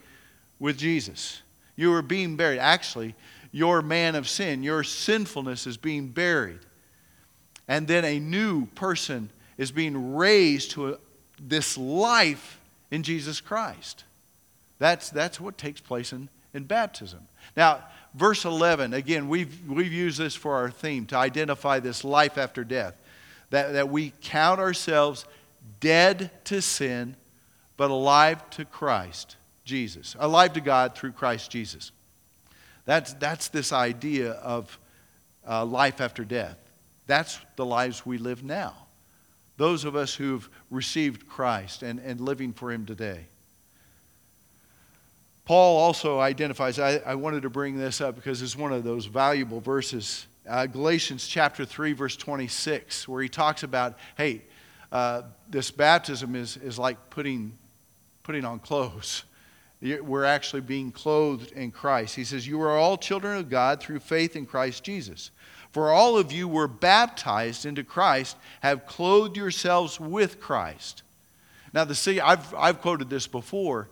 with 0.59 0.77
Jesus. 0.77 1.43
You 1.77 1.93
are 1.95 2.03
being 2.03 2.37
buried. 2.37 2.59
Actually, 2.59 3.15
your 3.53 3.83
man 3.83 4.15
of 4.15 4.29
sin, 4.29 4.63
your 4.63 4.83
sinfulness 4.85 5.67
is 5.67 5.77
being 5.77 6.09
buried. 6.09 6.61
And 7.69 7.87
then 7.87 8.05
a 8.05 8.19
new 8.19 8.67
person 8.67 9.31
is 9.57 9.71
being 9.71 10.17
raised 10.17 10.73
to 10.73 10.95
a, 10.95 10.99
this 11.41 11.77
life 11.79 12.61
in 12.91 13.03
Jesus 13.03 13.41
Christ. 13.41 14.05
That's, 14.79 15.11
that's 15.11 15.41
what 15.41 15.59
takes 15.59 15.81
place 15.81 16.13
in, 16.13 16.29
in 16.55 16.65
baptism. 16.65 17.27
Now, 17.57 17.85
verse 18.15 18.45
11, 18.45 18.95
again, 18.95 19.29
we've, 19.29 19.69
we've 19.69 19.93
used 19.93 20.19
this 20.19 20.35
for 20.35 20.55
our 20.55 20.71
theme 20.71 21.07
to 21.07 21.17
identify 21.17 21.81
this 21.81 22.05
life 22.05 22.39
after 22.39 22.65
death. 22.65 22.95
That, 23.51 23.73
that 23.73 23.89
we 23.89 24.13
count 24.21 24.61
ourselves 24.61 25.25
dead 25.81 26.31
to 26.45 26.61
sin, 26.61 27.17
but 27.77 27.91
alive 27.91 28.49
to 28.51 28.65
Christ, 28.65 29.37
Jesus. 29.65 30.15
Alive 30.19 30.53
to 30.55 30.61
God 30.61 30.95
through 30.95 31.13
Christ 31.13 31.51
Jesus. 31.51 31.93
That's, 32.85 33.15
that's 33.15 33.49
this 33.49 33.73
idea 33.73 34.33
of 34.33 34.79
uh, 35.47 35.65
life 35.65 36.01
after 36.01 36.25
death. 36.25 36.57
That's 37.07 37.39
the 37.57 37.67
lives 37.67 38.05
we 38.05 38.19
live 38.19 38.45
now. 38.45 38.75
Those 39.57 39.85
of 39.85 39.97
us 39.97 40.15
who've 40.15 40.49
received 40.71 41.27
Christ 41.27 41.83
and, 41.83 41.99
and 41.99 42.21
living 42.21 42.53
for 42.53 42.71
Him 42.71 42.87
today. 42.87 43.27
Paul 45.49 45.79
also 45.79 46.21
identifies, 46.21 46.79
I, 46.79 46.97
I, 47.07 47.15
wanted 47.15 47.41
to 47.45 47.49
bring 47.49 47.79
this 47.79 48.03
up 48.03 48.17
because 48.17 48.43
it's 48.43 48.55
one 48.55 48.71
of 48.71 48.85
those 48.85 49.07
valuable 49.07 49.63
verses. 49.63 50.27
Uh, 50.47 50.67
Galatians 50.67 51.27
chapter 51.27 51.65
3, 51.65 51.95
verse 51.95 52.17
26, 52.17 53.09
where 53.09 53.23
he 53.23 53.31
talks 53.31 53.63
about, 53.63 53.97
hey, 54.19 54.43
uh, 54.93 55.23
this 55.49 55.71
baptism 55.71 56.37
is, 56.37 56.59
is 56.59 56.79
like 56.79 56.99
putting, 57.09 57.55
putting 58.25 58.45
on 58.45 58.59
clothes. 58.59 59.25
We're 59.81 60.27
actually 60.27 60.61
being 60.61 60.93
clothed 60.93 61.53
in 61.53 61.71
Christ. 61.71 62.15
He 62.15 62.25
says, 62.25 62.47
You 62.47 62.61
are 62.61 62.77
all 62.77 62.99
children 62.99 63.39
of 63.39 63.49
God 63.49 63.81
through 63.81 64.01
faith 64.01 64.37
in 64.37 64.45
Christ 64.45 64.85
Jesus. 64.85 65.31
For 65.71 65.91
all 65.91 66.19
of 66.19 66.31
you 66.31 66.47
were 66.47 66.69
baptized 66.69 67.65
into 67.65 67.85
Christ, 67.85 68.37
have 68.61 68.85
clothed 68.85 69.39
yourselves 69.39 69.99
with 69.99 70.43
Christ. 70.43 71.05
Now, 71.73 71.85
the 71.85 71.95
see, 71.95 72.21
I've, 72.21 72.55
I've 72.55 72.83
quoted 72.83 73.09
this 73.09 73.27
before 73.27 73.89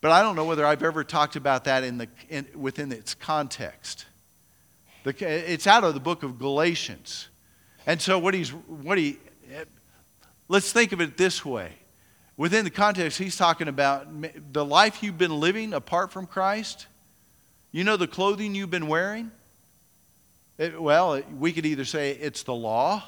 but 0.00 0.10
I 0.10 0.22
don't 0.22 0.36
know 0.36 0.44
whether 0.44 0.64
I've 0.64 0.82
ever 0.82 1.04
talked 1.04 1.36
about 1.36 1.64
that 1.64 1.84
in 1.84 1.98
the, 1.98 2.08
in, 2.28 2.46
within 2.54 2.92
its 2.92 3.14
context. 3.14 4.06
The, 5.04 5.14
it's 5.52 5.66
out 5.66 5.84
of 5.84 5.94
the 5.94 6.00
book 6.00 6.22
of 6.22 6.38
Galatians. 6.38 7.28
And 7.86 8.00
so 8.00 8.18
what 8.18 8.34
he's, 8.34 8.50
what 8.50 8.98
he, 8.98 9.18
let's 10.48 10.72
think 10.72 10.92
of 10.92 11.00
it 11.00 11.16
this 11.16 11.44
way. 11.44 11.72
Within 12.36 12.64
the 12.64 12.70
context, 12.70 13.18
he's 13.18 13.36
talking 13.36 13.66
about 13.66 14.06
the 14.52 14.64
life 14.64 15.02
you've 15.02 15.18
been 15.18 15.40
living 15.40 15.72
apart 15.74 16.12
from 16.12 16.26
Christ. 16.26 16.86
You 17.72 17.82
know 17.82 17.96
the 17.96 18.06
clothing 18.06 18.54
you've 18.54 18.70
been 18.70 18.86
wearing? 18.86 19.32
It, 20.56 20.80
well, 20.80 21.20
we 21.36 21.52
could 21.52 21.66
either 21.66 21.84
say 21.84 22.12
it's 22.12 22.44
the 22.44 22.54
law. 22.54 23.02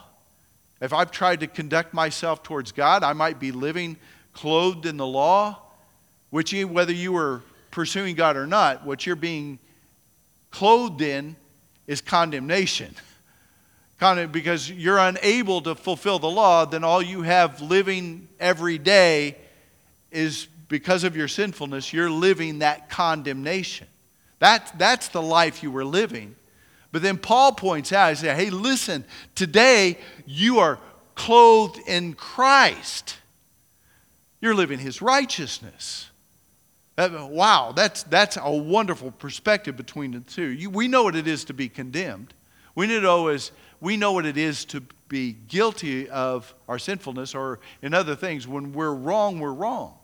If 0.81 0.93
I've 0.93 1.11
tried 1.11 1.41
to 1.41 1.47
conduct 1.47 1.95
myself 1.95 2.43
towards 2.43 2.73
God, 2.73 3.05
I 3.05 3.13
might 3.13 3.39
be 3.39 3.53
living 3.53 3.97
clothed 4.33 4.87
in 4.87 4.97
the 4.97 5.07
law, 5.07 5.61
which 6.31 6.53
whether 6.53 6.93
you 6.93 7.13
were 7.13 7.43
pursuing 7.71 8.15
God 8.15 8.37
or 8.37 8.47
not, 8.47 8.85
what 8.85 9.07
you're 9.07 9.17
being 9.17 9.59
clothed 10.51 11.01
in 11.03 11.37
is 11.87 12.01
condemnation. 12.01 12.95
Because 14.33 14.71
you're 14.71 14.99
unable 14.99 15.61
to 15.63 15.75
fulfill 15.75 16.19
the 16.19 16.31
law, 16.31 16.65
then 16.65 16.85
all 16.85 17.03
you 17.03 17.23
have 17.23 17.61
living 17.61 18.29
every 18.39 18.79
day 18.79 19.37
is 20.11 20.49
because 20.69 21.05
of 21.05 21.17
your 21.17 21.29
sinfulness, 21.29 21.93
you're 21.93 22.11
living 22.11 22.61
that 22.61 22.89
condemnation. 22.89 23.87
That, 24.39 24.73
that's 24.79 25.09
the 25.09 25.21
life 25.21 25.63
you 25.63 25.71
were 25.71 25.85
living. 25.85 26.35
But 26.93 27.03
then 27.03 27.19
Paul 27.19 27.53
points 27.53 27.93
out, 27.93 28.11
he 28.11 28.15
says, 28.17 28.37
hey, 28.37 28.51
listen, 28.51 29.05
today 29.35 29.99
you 30.27 30.61
are 30.61 30.79
clothed 31.15 31.79
in 31.87 32.15
Christ. 32.15 33.17
You're 34.41 34.55
living 34.55 34.79
his 34.79 35.03
righteousness. 35.03 36.10
Uh, 37.01 37.27
wow, 37.31 37.73
that's, 37.75 38.03
that's 38.03 38.37
a 38.39 38.53
wonderful 38.53 39.11
perspective 39.11 39.75
between 39.75 40.11
the 40.11 40.21
two. 40.21 40.49
You, 40.49 40.69
we 40.69 40.87
know 40.87 41.03
what 41.03 41.17
it 41.17 41.27
is 41.27 41.45
to 41.47 41.55
be 41.55 41.67
condemned. 41.67 42.35
We 42.75 42.87
know, 42.87 43.39
we 43.81 43.97
know 43.97 44.13
what 44.13 44.27
it 44.27 44.37
is 44.37 44.67
to 44.67 44.83
be 45.09 45.33
guilty 45.49 46.11
of 46.11 46.55
our 46.69 46.79
sinfulness 46.79 47.35
or 47.35 47.61
in 47.81 47.95
other 47.95 48.15
things. 48.15 48.47
When 48.47 48.75
we're 48.75 48.93
wrong, 48.93 49.41
we're 49.41 49.55
wrong. 49.55 49.95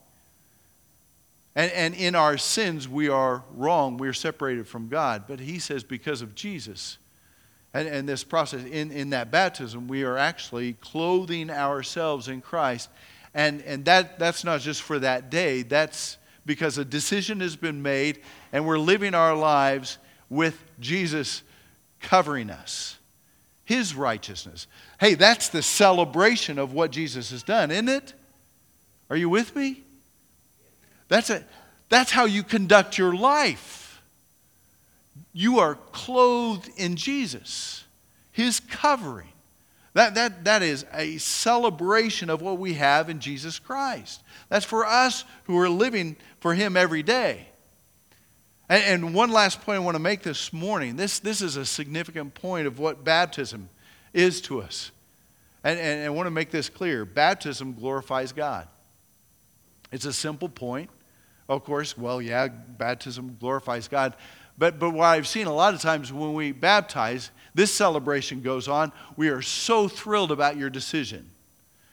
And, 1.54 1.70
and 1.72 1.94
in 1.94 2.14
our 2.14 2.38
sins, 2.38 2.88
we 2.88 3.10
are 3.10 3.44
wrong. 3.54 3.98
We're 3.98 4.14
separated 4.14 4.66
from 4.66 4.88
God. 4.88 5.24
But 5.28 5.38
he 5.38 5.58
says, 5.58 5.84
because 5.84 6.22
of 6.22 6.34
Jesus 6.34 6.96
and, 7.74 7.86
and 7.86 8.08
this 8.08 8.24
process, 8.24 8.64
in, 8.64 8.90
in 8.90 9.10
that 9.10 9.30
baptism, 9.30 9.86
we 9.86 10.02
are 10.02 10.16
actually 10.16 10.72
clothing 10.80 11.50
ourselves 11.50 12.28
in 12.28 12.40
Christ. 12.40 12.88
And, 13.34 13.60
and 13.64 13.84
that, 13.84 14.18
that's 14.18 14.44
not 14.44 14.62
just 14.62 14.80
for 14.80 14.98
that 15.00 15.28
day, 15.28 15.60
that's 15.60 16.16
because 16.46 16.78
a 16.78 16.84
decision 16.84 17.40
has 17.40 17.56
been 17.56 17.82
made 17.82 18.20
and 18.52 18.66
we're 18.66 18.78
living 18.78 19.14
our 19.14 19.34
lives 19.34 19.98
with 20.30 20.62
Jesus 20.80 21.42
covering 22.00 22.50
us, 22.50 22.96
His 23.64 23.94
righteousness. 23.94 24.66
Hey, 24.98 25.14
that's 25.14 25.48
the 25.48 25.62
celebration 25.62 26.58
of 26.58 26.72
what 26.72 26.92
Jesus 26.92 27.30
has 27.30 27.42
done, 27.42 27.70
isn't 27.70 27.88
it? 27.88 28.14
Are 29.10 29.16
you 29.16 29.28
with 29.28 29.54
me? 29.54 29.82
That's, 31.08 31.30
a, 31.30 31.44
that's 31.88 32.10
how 32.10 32.24
you 32.24 32.42
conduct 32.42 32.96
your 32.96 33.14
life. 33.14 34.02
You 35.32 35.58
are 35.58 35.74
clothed 35.92 36.70
in 36.76 36.96
Jesus, 36.96 37.84
His 38.32 38.60
covering. 38.60 39.28
That, 39.96 40.14
that, 40.16 40.44
that 40.44 40.62
is 40.62 40.84
a 40.92 41.16
celebration 41.16 42.28
of 42.28 42.42
what 42.42 42.58
we 42.58 42.74
have 42.74 43.08
in 43.08 43.18
Jesus 43.18 43.58
Christ. 43.58 44.22
That's 44.50 44.66
for 44.66 44.84
us 44.84 45.24
who 45.44 45.58
are 45.58 45.70
living 45.70 46.16
for 46.38 46.52
Him 46.52 46.76
every 46.76 47.02
day. 47.02 47.48
And, 48.68 48.84
and 48.84 49.14
one 49.14 49.30
last 49.30 49.62
point 49.62 49.76
I 49.76 49.78
want 49.78 49.94
to 49.94 50.02
make 50.02 50.22
this 50.22 50.52
morning 50.52 50.96
this, 50.96 51.18
this 51.20 51.40
is 51.40 51.56
a 51.56 51.64
significant 51.64 52.34
point 52.34 52.66
of 52.66 52.78
what 52.78 53.04
baptism 53.04 53.70
is 54.12 54.42
to 54.42 54.60
us. 54.60 54.90
And, 55.64 55.78
and, 55.78 56.00
and 56.00 56.04
I 56.04 56.10
want 56.10 56.26
to 56.26 56.30
make 56.30 56.50
this 56.50 56.68
clear 56.68 57.06
baptism 57.06 57.72
glorifies 57.72 58.32
God. 58.32 58.68
It's 59.92 60.04
a 60.04 60.12
simple 60.12 60.50
point. 60.50 60.90
Of 61.48 61.64
course, 61.64 61.96
well, 61.96 62.20
yeah, 62.20 62.48
baptism 62.48 63.38
glorifies 63.40 63.88
God. 63.88 64.14
But, 64.58 64.78
but 64.78 64.90
what 64.90 65.06
I've 65.06 65.28
seen 65.28 65.46
a 65.46 65.52
lot 65.52 65.74
of 65.74 65.80
times 65.80 66.12
when 66.12 66.34
we 66.34 66.52
baptize, 66.52 67.30
this 67.54 67.72
celebration 67.72 68.40
goes 68.40 68.68
on. 68.68 68.92
We 69.16 69.28
are 69.28 69.42
so 69.42 69.88
thrilled 69.88 70.32
about 70.32 70.56
your 70.56 70.70
decision. 70.70 71.30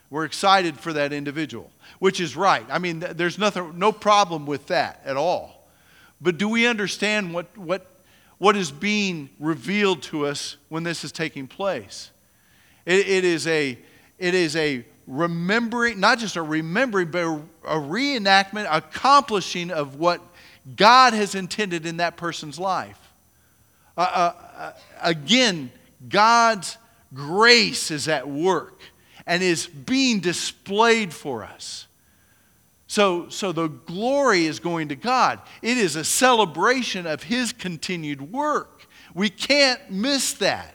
We're 0.10 0.26
excited 0.26 0.80
for 0.80 0.94
that 0.94 1.12
individual, 1.12 1.72
which 2.00 2.20
is 2.22 2.36
right. 2.36 2.66
I 2.70 2.80
mean, 2.80 3.00
there's 3.00 3.38
nothing, 3.38 3.78
no 3.80 3.92
problem 3.92 4.46
with 4.46 4.68
that 4.68 5.02
at 5.06 5.18
all. 5.18 5.68
But 6.22 6.38
do 6.38 6.48
we 6.48 6.68
understand 6.68 7.34
what, 7.34 7.58
what, 7.58 7.88
what 8.38 8.56
is 8.56 8.72
being 8.72 9.30
revealed 9.40 10.04
to 10.04 10.26
us 10.26 10.58
when 10.70 10.84
this 10.84 11.04
is 11.04 11.12
taking 11.12 11.48
place? 11.48 12.12
it, 12.86 13.08
it 13.08 13.24
is, 13.24 13.48
a, 13.48 13.78
it 14.20 14.34
is 14.34 14.56
a 14.56 14.86
remembering, 15.08 16.00
not 16.00 16.20
just 16.20 16.36
a 16.36 16.42
remembering, 16.42 17.12
but 17.12 17.24
a, 17.24 17.42
a 17.66 17.76
reenactment, 17.78 18.68
accomplishing 18.70 19.72
of 19.72 19.96
what 19.96 20.22
God 20.76 21.14
has 21.14 21.36
intended 21.36 21.86
in 21.86 21.98
that 21.98 22.18
person's 22.18 22.60
life. 22.60 23.00
Uh, 23.98 24.02
uh, 24.02 24.34
uh, 24.58 24.72
again, 25.02 25.72
God's 26.08 26.78
grace 27.14 27.92
is 27.92 28.08
at 28.08 28.28
work 28.28 28.82
and 29.26 29.44
is 29.44 29.68
being 29.68 30.20
displayed 30.20 31.14
for 31.14 31.44
us. 31.44 31.88
So, 32.88 33.30
so 33.30 33.52
the 33.52 33.68
glory 33.68 34.46
is 34.46 34.60
going 34.60 34.90
to 34.90 34.96
God. 34.96 35.40
It 35.62 35.78
is 35.78 35.96
a 35.96 36.04
celebration 36.04 37.08
of 37.08 37.24
His 37.24 37.52
continued 37.52 38.22
work. 38.32 38.86
We 39.14 39.30
can't 39.30 39.90
miss 39.90 40.34
that. 40.34 40.73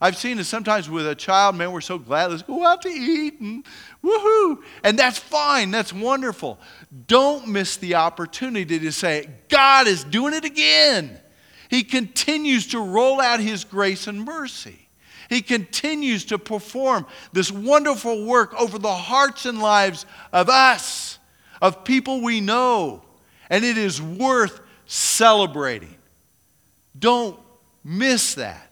I've 0.00 0.16
seen 0.16 0.38
it 0.38 0.44
sometimes 0.44 0.88
with 0.88 1.06
a 1.06 1.14
child, 1.14 1.56
man, 1.56 1.72
we're 1.72 1.82
so 1.82 1.98
glad, 1.98 2.30
let's 2.30 2.42
go 2.42 2.64
out 2.64 2.80
to 2.82 2.88
eat 2.88 3.38
and 3.40 3.64
woohoo. 4.02 4.62
And 4.82 4.98
that's 4.98 5.18
fine, 5.18 5.70
that's 5.70 5.92
wonderful. 5.92 6.58
Don't 7.06 7.48
miss 7.48 7.76
the 7.76 7.96
opportunity 7.96 8.78
to 8.78 8.92
say, 8.92 9.28
God 9.48 9.86
is 9.86 10.04
doing 10.04 10.32
it 10.32 10.44
again. 10.44 11.20
He 11.68 11.84
continues 11.84 12.68
to 12.68 12.80
roll 12.80 13.20
out 13.20 13.40
His 13.40 13.64
grace 13.64 14.06
and 14.06 14.24
mercy. 14.24 14.88
He 15.28 15.42
continues 15.42 16.24
to 16.26 16.38
perform 16.38 17.06
this 17.32 17.52
wonderful 17.52 18.24
work 18.24 18.58
over 18.60 18.78
the 18.78 18.92
hearts 18.92 19.44
and 19.44 19.60
lives 19.60 20.06
of 20.32 20.48
us, 20.48 21.18
of 21.60 21.84
people 21.84 22.22
we 22.22 22.40
know. 22.40 23.02
And 23.50 23.64
it 23.64 23.76
is 23.76 24.00
worth 24.00 24.60
celebrating. 24.86 25.94
Don't 26.98 27.38
miss 27.84 28.34
that. 28.34 28.69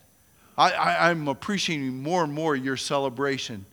I, 0.59 1.11
am 1.11 1.29
appreciating 1.29 2.03
more 2.03 2.25
and 2.25 2.33
more 2.33 2.57
your 2.57 2.77
celebration 2.77 3.65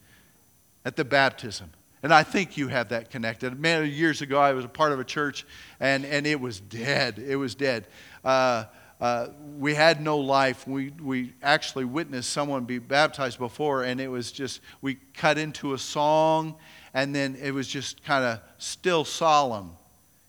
at 0.86 0.95
the 0.95 1.04
baptism. 1.04 1.71
And 2.04 2.13
I 2.13 2.21
think 2.21 2.58
you 2.58 2.67
have 2.67 2.89
that 2.89 3.10
connected. 3.10 3.60
Man, 3.60 3.89
years 3.89 4.21
ago, 4.21 4.39
I 4.39 4.54
was 4.54 4.63
a 4.63 4.69
part 4.69 4.91
of 4.91 5.00
a 5.00 5.04
church, 5.04 5.45
and, 5.80 6.06
and 6.06 6.28
it 6.28 6.39
was 6.39 6.60
dead. 6.60 7.17
It 7.17 7.38
was 7.38 7.56
dead. 7.56 7.88
Uh, 8.24 8.65
uh, 9.02 9.30
we 9.58 9.74
had 9.74 10.00
no 10.00 10.19
life. 10.19 10.67
We, 10.67 10.91
we 11.02 11.34
actually 11.41 11.86
witnessed 11.86 12.30
someone 12.30 12.65
be 12.65 12.78
baptized 12.78 13.39
before, 13.39 13.84
and 13.84 14.00
it 14.00 14.08
was 14.08 14.32
just, 14.32 14.62
we 14.82 15.00
cut 15.15 15.39
into 15.39 15.74
a 15.74 15.80
song, 15.80 16.56
and 16.93 17.15
then 17.15 17.36
it 17.41 17.52
was 17.52 17.67
just 17.67 18.04
kind 18.04 18.24
of 18.24 18.39
still 18.60 19.04
solemn 19.04 19.71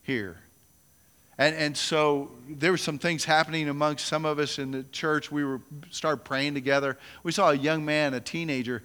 here. 0.03 0.39
And, 1.39 1.55
and 1.55 1.77
so 1.77 2.31
there 2.49 2.71
were 2.71 2.79
some 2.79 2.99
things 2.99 3.25
happening 3.25 3.69
amongst 3.69 4.07
some 4.07 4.25
of 4.25 4.39
us 4.39 4.59
in 4.59 4.71
the 4.71 4.85
church. 4.85 5.31
We 5.31 5.45
were 5.45 5.61
started 5.91 6.25
praying 6.25 6.55
together. 6.55 6.99
We 7.23 7.33
saw 7.33 7.51
a 7.51 7.55
young 7.55 7.85
man, 7.85 8.15
a 8.15 8.21
teenager, 8.21 8.83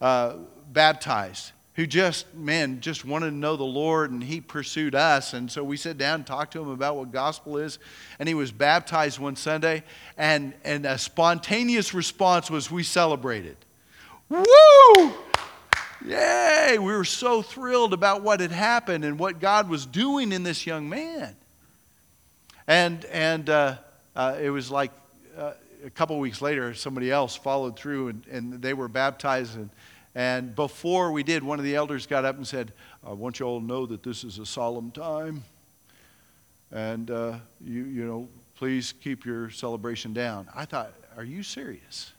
uh, 0.00 0.34
baptized 0.72 1.52
who 1.74 1.86
just, 1.86 2.32
man, 2.34 2.80
just 2.80 3.04
wanted 3.04 3.30
to 3.30 3.36
know 3.36 3.56
the 3.56 3.64
Lord 3.64 4.10
and 4.10 4.22
he 4.22 4.40
pursued 4.40 4.94
us. 4.94 5.32
And 5.32 5.50
so 5.50 5.64
we 5.64 5.78
sat 5.78 5.96
down 5.96 6.16
and 6.16 6.26
talked 6.26 6.52
to 6.52 6.60
him 6.60 6.68
about 6.68 6.96
what 6.96 7.12
gospel 7.12 7.56
is. 7.56 7.78
And 8.18 8.28
he 8.28 8.34
was 8.34 8.52
baptized 8.52 9.18
one 9.18 9.36
Sunday. 9.36 9.82
And, 10.18 10.52
and 10.64 10.84
a 10.84 10.98
spontaneous 10.98 11.94
response 11.94 12.50
was, 12.50 12.70
We 12.70 12.82
celebrated. 12.82 13.56
Woo! 14.28 14.44
Yay! 16.04 16.76
We 16.78 16.92
were 16.92 17.04
so 17.04 17.40
thrilled 17.40 17.94
about 17.94 18.22
what 18.22 18.40
had 18.40 18.52
happened 18.52 19.04
and 19.04 19.18
what 19.18 19.40
God 19.40 19.68
was 19.68 19.86
doing 19.86 20.32
in 20.32 20.42
this 20.42 20.66
young 20.66 20.88
man. 20.88 21.36
And, 22.66 23.04
and 23.06 23.50
uh, 23.50 23.76
uh, 24.14 24.36
it 24.40 24.50
was 24.50 24.70
like 24.70 24.92
uh, 25.36 25.52
a 25.84 25.90
couple 25.90 26.18
weeks 26.18 26.40
later, 26.40 26.74
somebody 26.74 27.10
else 27.10 27.34
followed 27.34 27.76
through 27.76 28.08
and, 28.08 28.26
and 28.30 28.62
they 28.62 28.74
were 28.74 28.88
baptized. 28.88 29.56
And, 29.56 29.70
and 30.14 30.54
before 30.54 31.12
we 31.12 31.22
did, 31.22 31.42
one 31.42 31.58
of 31.58 31.64
the 31.64 31.74
elders 31.74 32.06
got 32.06 32.24
up 32.24 32.36
and 32.36 32.46
said, 32.46 32.72
I 33.04 33.12
want 33.12 33.40
you 33.40 33.46
all 33.46 33.60
to 33.60 33.66
know 33.66 33.86
that 33.86 34.02
this 34.02 34.24
is 34.24 34.38
a 34.38 34.46
solemn 34.46 34.90
time. 34.90 35.42
And, 36.70 37.10
uh, 37.10 37.38
you, 37.64 37.84
you 37.84 38.04
know, 38.04 38.28
please 38.54 38.92
keep 38.92 39.24
your 39.24 39.50
celebration 39.50 40.12
down. 40.12 40.48
I 40.54 40.64
thought, 40.64 40.92
are 41.16 41.24
you 41.24 41.42
serious? 41.42 42.12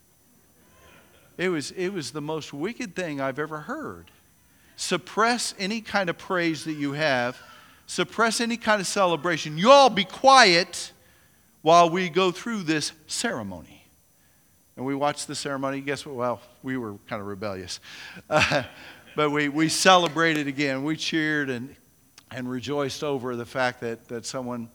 It 1.36 1.48
was, 1.48 1.72
it 1.72 1.88
was 1.88 2.12
the 2.12 2.20
most 2.20 2.52
wicked 2.52 2.94
thing 2.94 3.20
I've 3.20 3.38
ever 3.38 3.60
heard. 3.60 4.10
Suppress 4.76 5.54
any 5.58 5.80
kind 5.80 6.10
of 6.10 6.18
praise 6.18 6.64
that 6.64 6.74
you 6.74 6.92
have 6.92 7.40
suppress 7.86 8.40
any 8.40 8.56
kind 8.56 8.80
of 8.80 8.86
celebration. 8.86 9.58
You 9.58 9.70
all 9.70 9.90
be 9.90 10.04
quiet 10.04 10.92
while 11.62 11.88
we 11.88 12.08
go 12.08 12.30
through 12.30 12.62
this 12.62 12.92
ceremony. 13.06 13.86
and 14.76 14.84
we 14.84 14.94
watched 14.94 15.28
the 15.28 15.34
ceremony. 15.34 15.80
Guess 15.80 16.04
what? 16.06 16.14
Well, 16.14 16.40
we 16.62 16.76
were 16.76 16.94
kind 17.08 17.20
of 17.20 17.28
rebellious. 17.28 17.80
Uh, 18.28 18.64
but 19.16 19.30
we, 19.30 19.48
we 19.48 19.68
celebrated 19.68 20.46
again. 20.48 20.82
We 20.84 20.96
cheered 20.96 21.50
and, 21.50 21.74
and 22.30 22.50
rejoiced 22.50 23.04
over 23.04 23.36
the 23.36 23.46
fact 23.46 23.80
that, 23.80 24.08
that 24.08 24.26
someone 24.26 24.68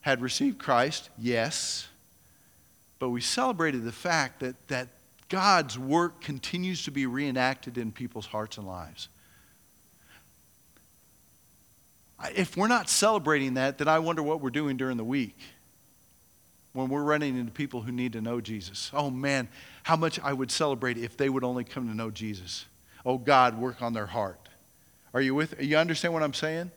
had 0.00 0.20
received 0.20 0.58
Christ, 0.58 1.10
yes. 1.18 1.88
But 2.98 3.10
we 3.10 3.20
celebrated 3.20 3.84
the 3.84 3.92
fact 3.92 4.40
that, 4.40 4.56
that 4.68 4.88
God's 5.28 5.78
work 5.78 6.20
continues 6.20 6.84
to 6.84 6.90
be 6.90 7.06
reenacted 7.06 7.78
in 7.78 7.92
people's 7.92 8.26
hearts 8.26 8.58
and 8.58 8.66
lives. 8.66 9.08
If 12.34 12.56
we're 12.56 12.68
not 12.68 12.88
celebrating 12.88 13.54
that, 13.54 13.78
then 13.78 13.88
I 13.88 13.98
wonder 13.98 14.22
what 14.22 14.40
we're 14.40 14.50
doing 14.50 14.76
during 14.76 14.96
the 14.96 15.04
week 15.04 15.36
when 16.72 16.88
we're 16.88 17.02
running 17.02 17.36
into 17.36 17.52
people 17.52 17.82
who 17.82 17.92
need 17.92 18.14
to 18.14 18.20
know 18.20 18.40
Jesus. 18.40 18.90
Oh 18.94 19.10
man, 19.10 19.48
how 19.82 19.96
much 19.96 20.18
I 20.20 20.32
would 20.32 20.50
celebrate 20.50 20.96
if 20.96 21.16
they 21.16 21.28
would 21.28 21.44
only 21.44 21.64
come 21.64 21.88
to 21.88 21.94
know 21.94 22.10
Jesus. 22.10 22.66
Oh 23.04 23.18
God, 23.18 23.58
work 23.58 23.82
on 23.82 23.92
their 23.92 24.06
heart. 24.06 24.48
Are 25.14 25.20
you 25.20 25.34
with? 25.34 25.60
You 25.60 25.76
understand 25.76 26.14
what 26.14 26.22
I'm 26.22 26.32
saying? 26.32 26.70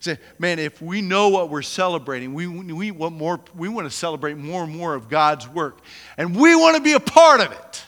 Say, 0.00 0.16
man, 0.38 0.58
if 0.58 0.80
we 0.80 1.02
know 1.02 1.28
what 1.28 1.50
we're 1.50 1.60
celebrating, 1.60 2.32
we, 2.32 2.46
we 2.46 2.90
want 2.90 3.14
more. 3.14 3.38
We 3.54 3.68
want 3.68 3.86
to 3.86 3.94
celebrate 3.94 4.36
more 4.36 4.64
and 4.64 4.74
more 4.74 4.94
of 4.94 5.08
God's 5.08 5.46
work, 5.46 5.80
and 6.16 6.34
we 6.34 6.56
want 6.56 6.76
to 6.76 6.82
be 6.82 6.94
a 6.94 7.00
part 7.00 7.40
of 7.40 7.52
it. 7.52 7.84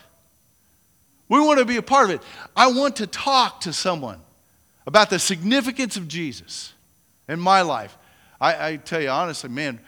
We 1.27 1.39
want 1.39 1.59
to 1.59 1.65
be 1.65 1.77
a 1.77 1.81
part 1.81 2.05
of 2.05 2.11
it. 2.11 2.21
I 2.55 2.67
want 2.67 2.97
to 2.97 3.07
talk 3.07 3.61
to 3.61 3.73
someone 3.73 4.21
about 4.85 5.09
the 5.09 5.17
significance 5.17 5.97
of 5.97 6.07
Jesus 6.07 6.72
in 7.27 7.39
my 7.39 7.61
life. 7.61 7.97
I, 8.39 8.69
I 8.69 8.75
tell 8.77 9.01
you 9.01 9.09
honestly, 9.09 9.49
man, 9.49 9.79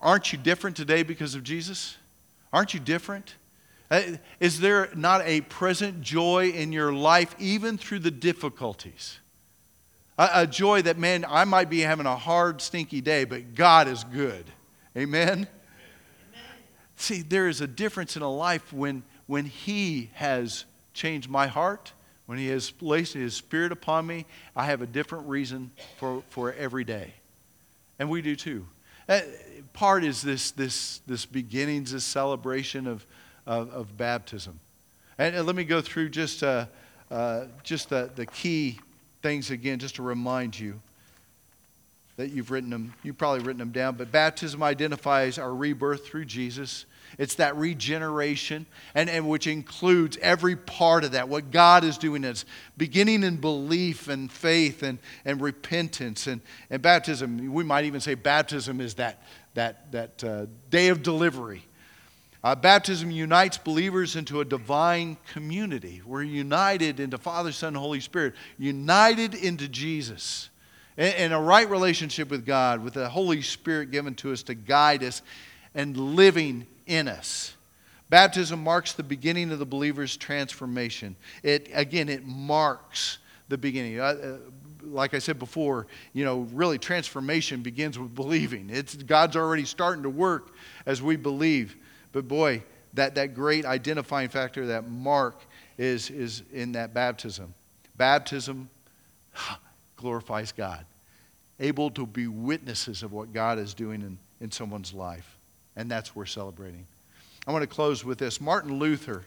aren't 0.00 0.32
you 0.32 0.38
different 0.38 0.76
today 0.76 1.02
because 1.02 1.34
of 1.34 1.42
Jesus? 1.42 1.96
Aren't 2.52 2.74
you 2.74 2.80
different? 2.80 3.34
Uh, 3.90 4.02
is 4.38 4.60
there 4.60 4.88
not 4.94 5.22
a 5.24 5.40
present 5.42 6.00
joy 6.00 6.50
in 6.50 6.72
your 6.72 6.92
life, 6.92 7.34
even 7.38 7.76
through 7.76 7.98
the 7.98 8.10
difficulties? 8.10 9.18
A, 10.16 10.30
a, 10.34 10.46
joy 10.46 10.82
that, 10.82 10.96
man, 10.96 11.24
I 11.28 11.44
might 11.44 11.68
be 11.68 11.80
having 11.80 12.06
a 12.06 12.14
hard, 12.14 12.60
stinky 12.60 13.00
day, 13.00 13.24
but 13.24 13.54
God 13.54 13.88
is 13.88 14.04
good. 14.04 14.44
Amen? 14.96 15.28
Amen? 15.28 15.48
See, 16.96 17.22
there 17.22 17.48
is 17.48 17.60
a 17.60 17.66
difference 17.66 18.16
in 18.16 18.22
a 18.22 18.30
life 18.30 18.72
when, 18.72 19.02
when 19.26 19.46
He 19.46 20.10
has 20.14 20.66
changed 20.94 21.28
my 21.28 21.48
heart, 21.48 21.92
when 22.30 22.38
He 22.38 22.46
has 22.46 22.70
placed 22.70 23.14
His 23.14 23.34
Spirit 23.34 23.72
upon 23.72 24.06
me. 24.06 24.24
I 24.54 24.66
have 24.66 24.82
a 24.82 24.86
different 24.86 25.26
reason 25.26 25.72
for, 25.98 26.22
for 26.28 26.52
every 26.52 26.84
day. 26.84 27.12
And 27.98 28.08
we 28.08 28.22
do 28.22 28.36
too. 28.36 28.68
Uh, 29.08 29.22
part 29.72 30.04
is 30.04 30.22
this, 30.22 30.52
this, 30.52 31.00
this 31.08 31.26
beginnings, 31.26 31.90
this 31.90 32.04
celebration 32.04 32.86
of, 32.86 33.04
of, 33.46 33.72
of 33.72 33.96
baptism. 33.96 34.60
And, 35.18 35.34
and, 35.34 35.44
let 35.44 35.56
me 35.56 35.64
go 35.64 35.80
through 35.80 36.10
just, 36.10 36.44
uh, 36.44 36.66
uh, 37.10 37.46
just 37.64 37.88
the, 37.88 38.08
the 38.14 38.26
key 38.26 38.78
things 39.22 39.50
again, 39.50 39.80
just 39.80 39.96
to 39.96 40.02
remind 40.02 40.56
you 40.56 40.80
that 42.16 42.30
you've 42.30 42.52
written 42.52 42.70
them. 42.70 42.94
You've 43.02 43.18
probably 43.18 43.40
written 43.40 43.58
them 43.58 43.72
down. 43.72 43.96
But 43.96 44.12
baptism 44.12 44.62
identifies 44.62 45.36
our 45.36 45.52
rebirth 45.52 46.06
through 46.06 46.26
Jesus. 46.26 46.84
It's 47.18 47.34
that 47.36 47.56
regeneration, 47.56 48.66
and, 48.94 49.10
and 49.10 49.28
which 49.28 49.46
includes 49.46 50.16
every 50.22 50.56
part 50.56 51.04
of 51.04 51.12
that, 51.12 51.28
what 51.28 51.50
God 51.50 51.84
is 51.84 51.98
doing 51.98 52.24
is 52.24 52.44
beginning 52.76 53.22
in 53.24 53.36
belief 53.36 54.08
and 54.08 54.30
faith 54.30 54.82
and, 54.82 54.98
and 55.24 55.40
repentance. 55.40 56.26
And, 56.26 56.40
and 56.70 56.80
baptism, 56.80 57.52
we 57.52 57.64
might 57.64 57.84
even 57.84 58.00
say 58.00 58.14
baptism 58.14 58.80
is 58.80 58.94
that, 58.94 59.22
that, 59.54 59.92
that 59.92 60.24
uh, 60.24 60.46
day 60.70 60.88
of 60.88 61.02
delivery. 61.02 61.64
Uh, 62.42 62.54
baptism 62.54 63.10
unites 63.10 63.58
believers 63.58 64.16
into 64.16 64.40
a 64.40 64.44
divine 64.44 65.18
community. 65.30 66.00
We're 66.06 66.22
united 66.22 66.98
into 66.98 67.18
Father, 67.18 67.52
Son, 67.52 67.74
Holy 67.74 68.00
Spirit, 68.00 68.34
united 68.56 69.34
into 69.34 69.68
Jesus. 69.68 70.48
In, 70.96 71.12
in 71.14 71.32
a 71.32 71.40
right 71.40 71.68
relationship 71.68 72.30
with 72.30 72.46
God, 72.46 72.82
with 72.82 72.94
the 72.94 73.10
Holy 73.10 73.42
Spirit 73.42 73.90
given 73.90 74.14
to 74.16 74.32
us 74.32 74.42
to 74.44 74.54
guide 74.54 75.04
us 75.04 75.20
and 75.74 75.96
living 75.96 76.66
in 76.90 77.08
us. 77.08 77.54
Baptism 78.10 78.62
marks 78.62 78.92
the 78.92 79.04
beginning 79.04 79.52
of 79.52 79.60
the 79.60 79.66
believer's 79.66 80.16
transformation. 80.16 81.14
It, 81.44 81.70
again, 81.72 82.08
it 82.08 82.26
marks 82.26 83.18
the 83.48 83.56
beginning. 83.56 84.00
Uh, 84.00 84.38
like 84.82 85.14
I 85.14 85.20
said 85.20 85.38
before, 85.38 85.86
you 86.12 86.24
know, 86.24 86.40
really 86.52 86.76
transformation 86.76 87.62
begins 87.62 87.98
with 87.98 88.12
believing. 88.14 88.68
It's, 88.68 88.96
God's 88.96 89.36
already 89.36 89.64
starting 89.64 90.02
to 90.02 90.10
work 90.10 90.54
as 90.86 91.00
we 91.00 91.14
believe. 91.14 91.76
But 92.10 92.26
boy, 92.26 92.64
that, 92.94 93.14
that 93.14 93.34
great 93.34 93.64
identifying 93.64 94.28
factor, 94.28 94.66
that 94.66 94.88
mark, 94.88 95.40
is, 95.78 96.10
is 96.10 96.42
in 96.52 96.72
that 96.72 96.92
baptism. 96.92 97.54
Baptism 97.96 98.68
glorifies 99.96 100.50
God, 100.50 100.84
able 101.60 101.90
to 101.92 102.06
be 102.06 102.26
witnesses 102.26 103.04
of 103.04 103.12
what 103.12 103.32
God 103.32 103.60
is 103.60 103.72
doing 103.72 104.02
in, 104.02 104.18
in 104.40 104.50
someone's 104.50 104.92
life. 104.92 105.36
And 105.80 105.90
that's 105.90 106.14
worth 106.14 106.28
celebrating. 106.28 106.86
I 107.46 107.52
want 107.52 107.62
to 107.62 107.66
close 107.66 108.04
with 108.04 108.18
this. 108.18 108.38
Martin 108.38 108.78
Luther 108.78 109.24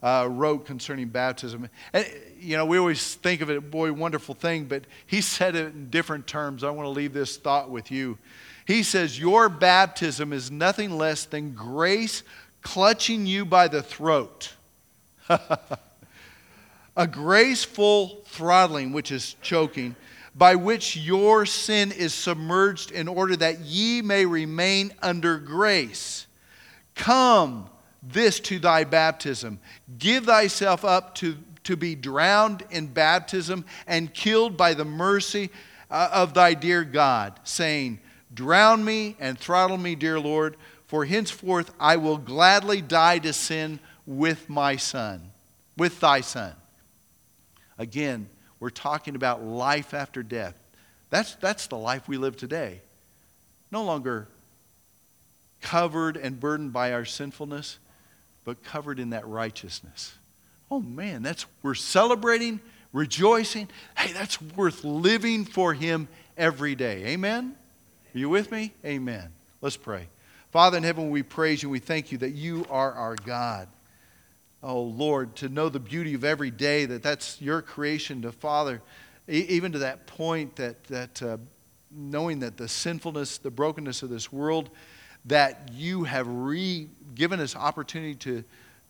uh, 0.00 0.28
wrote 0.30 0.64
concerning 0.64 1.08
baptism. 1.08 1.68
And, 1.92 2.06
you 2.38 2.56
know, 2.56 2.64
we 2.64 2.78
always 2.78 3.16
think 3.16 3.40
of 3.40 3.50
it, 3.50 3.68
boy, 3.68 3.92
wonderful 3.92 4.36
thing, 4.36 4.66
but 4.66 4.84
he 5.08 5.20
said 5.22 5.56
it 5.56 5.74
in 5.74 5.90
different 5.90 6.28
terms. 6.28 6.62
I 6.62 6.70
want 6.70 6.86
to 6.86 6.90
leave 6.90 7.12
this 7.12 7.36
thought 7.36 7.68
with 7.68 7.90
you. 7.90 8.16
He 8.64 8.84
says, 8.84 9.18
Your 9.18 9.48
baptism 9.48 10.32
is 10.32 10.52
nothing 10.52 10.96
less 10.96 11.24
than 11.24 11.52
grace 11.52 12.22
clutching 12.62 13.26
you 13.26 13.44
by 13.44 13.66
the 13.66 13.82
throat. 13.82 14.54
a 15.28 17.08
graceful 17.10 18.22
throttling, 18.26 18.92
which 18.92 19.10
is 19.10 19.34
choking, 19.42 19.96
by 20.38 20.54
which 20.54 20.96
your 20.96 21.44
sin 21.44 21.90
is 21.90 22.14
submerged 22.14 22.92
in 22.92 23.08
order 23.08 23.34
that 23.34 23.58
ye 23.58 24.00
may 24.00 24.24
remain 24.24 24.92
under 25.02 25.36
grace. 25.36 26.28
Come 26.94 27.68
this 28.00 28.38
to 28.40 28.60
thy 28.60 28.84
baptism. 28.84 29.58
Give 29.98 30.24
thyself 30.24 30.84
up 30.84 31.16
to, 31.16 31.36
to 31.64 31.76
be 31.76 31.96
drowned 31.96 32.62
in 32.70 32.86
baptism 32.86 33.64
and 33.88 34.14
killed 34.14 34.56
by 34.56 34.74
the 34.74 34.84
mercy 34.84 35.50
uh, 35.90 36.08
of 36.12 36.34
thy 36.34 36.54
dear 36.54 36.84
God, 36.84 37.40
saying, 37.42 37.98
Drown 38.32 38.84
me 38.84 39.16
and 39.18 39.36
throttle 39.36 39.78
me, 39.78 39.96
dear 39.96 40.20
Lord, 40.20 40.56
for 40.86 41.04
henceforth 41.04 41.72
I 41.80 41.96
will 41.96 42.18
gladly 42.18 42.80
die 42.80 43.18
to 43.20 43.32
sin 43.32 43.80
with 44.06 44.48
my 44.48 44.76
son, 44.76 45.32
with 45.76 45.98
thy 45.98 46.20
son. 46.20 46.54
Again, 47.76 48.28
we're 48.60 48.70
talking 48.70 49.14
about 49.14 49.42
life 49.42 49.94
after 49.94 50.22
death. 50.22 50.58
That's, 51.10 51.34
that's 51.36 51.66
the 51.68 51.78
life 51.78 52.08
we 52.08 52.16
live 52.18 52.36
today. 52.36 52.80
No 53.70 53.84
longer 53.84 54.28
covered 55.60 56.16
and 56.16 56.38
burdened 56.38 56.72
by 56.72 56.92
our 56.92 57.04
sinfulness, 57.04 57.78
but 58.44 58.62
covered 58.62 58.98
in 58.98 59.10
that 59.10 59.26
righteousness. 59.26 60.14
Oh 60.70 60.80
man, 60.80 61.22
that's 61.22 61.46
we're 61.62 61.74
celebrating, 61.74 62.60
rejoicing. 62.92 63.68
Hey, 63.96 64.12
that's 64.12 64.40
worth 64.40 64.84
living 64.84 65.44
for 65.44 65.72
him 65.74 66.08
every 66.36 66.74
day. 66.74 67.06
Amen. 67.06 67.54
Are 68.14 68.18
you 68.18 68.28
with 68.28 68.50
me? 68.50 68.72
Amen. 68.84 69.32
Let's 69.60 69.76
pray. 69.76 70.08
Father 70.50 70.78
in 70.78 70.84
heaven, 70.84 71.10
we 71.10 71.22
praise 71.22 71.62
you. 71.62 71.68
We 71.68 71.78
thank 71.78 72.12
you 72.12 72.18
that 72.18 72.30
you 72.30 72.64
are 72.70 72.92
our 72.92 73.16
God. 73.16 73.68
Oh 74.62 74.82
Lord, 74.82 75.36
to 75.36 75.48
know 75.48 75.68
the 75.68 75.80
beauty 75.80 76.14
of 76.14 76.24
every 76.24 76.50
day, 76.50 76.84
that 76.86 77.02
that's 77.02 77.40
your 77.40 77.62
creation 77.62 78.22
to 78.22 78.32
Father, 78.32 78.82
even 79.28 79.72
to 79.72 79.78
that 79.80 80.06
point 80.06 80.56
that, 80.56 80.82
that 80.84 81.22
uh, 81.22 81.36
knowing 81.90 82.40
that 82.40 82.56
the 82.56 82.68
sinfulness, 82.68 83.38
the 83.38 83.50
brokenness 83.50 84.02
of 84.02 84.10
this 84.10 84.32
world, 84.32 84.70
that 85.26 85.70
you 85.72 86.04
have 86.04 86.26
re- 86.28 86.88
given 87.14 87.40
us 87.40 87.54
opportunity 87.54 88.14
to, 88.14 88.44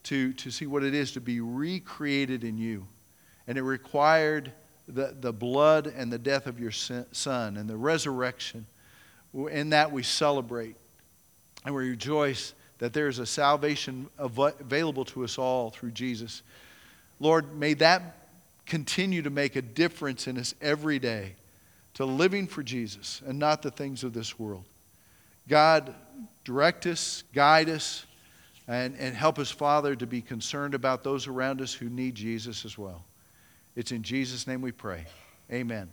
to, 0.05 0.33
to 0.35 0.51
see 0.51 0.67
what 0.67 0.85
it 0.85 0.95
is 0.95 1.13
to 1.13 1.21
be 1.21 1.41
recreated 1.41 2.45
in 2.45 2.57
you. 2.57 2.87
And 3.47 3.59
it 3.59 3.63
required 3.63 4.53
the, 4.87 5.15
the 5.21 5.33
blood 5.33 5.87
and 5.87 6.13
the 6.13 6.19
death 6.19 6.47
of 6.47 6.59
your 6.59 6.71
son 6.71 7.57
and 7.57 7.69
the 7.69 7.77
resurrection. 7.77 8.67
In 9.35 9.71
that 9.71 9.93
we 9.93 10.03
celebrate 10.03 10.77
and 11.65 11.75
we 11.75 11.91
rejoice 11.91 12.55
that 12.79 12.93
there 12.93 13.09
is 13.09 13.19
a 13.19 13.27
salvation 13.27 14.09
available 14.19 15.05
to 15.07 15.25
us 15.25 15.39
all 15.39 15.71
through 15.71 15.91
Jesus. 15.91 16.43
Lord, 17.21 17.57
may 17.57 17.75
that 17.75 18.29
continue 18.67 19.23
to 19.23 19.31
make 19.31 19.57
a 19.57 19.63
difference 19.63 20.27
in 20.27 20.39
us 20.39 20.55
every 20.61 20.99
day 20.99 21.35
to 21.95 22.05
living 22.05 22.47
for 22.47 22.63
Jesus 22.63 23.23
and 23.27 23.39
not 23.39 23.63
the 23.63 23.71
things 23.71 24.05
of 24.05 24.13
this 24.13 24.39
world. 24.39 24.65
God, 25.49 25.95
direct 26.45 26.87
us, 26.87 27.25
guide 27.35 27.69
us, 27.69 28.05
and, 28.69 28.95
and 28.99 29.17
help 29.17 29.39
us, 29.39 29.51
Father, 29.51 29.97
to 29.97 30.07
be 30.07 30.21
concerned 30.21 30.75
about 30.75 31.03
those 31.03 31.27
around 31.27 31.61
us 31.63 31.73
who 31.73 31.89
need 31.89 32.15
Jesus 32.15 32.65
as 32.65 32.77
well. 32.77 33.05
It's 33.75 33.93
in 33.93 34.03
Jesus' 34.03 34.47
name 34.47 34.61
we 34.61 34.73
pray. 34.73 35.07
Amen. 35.51 35.89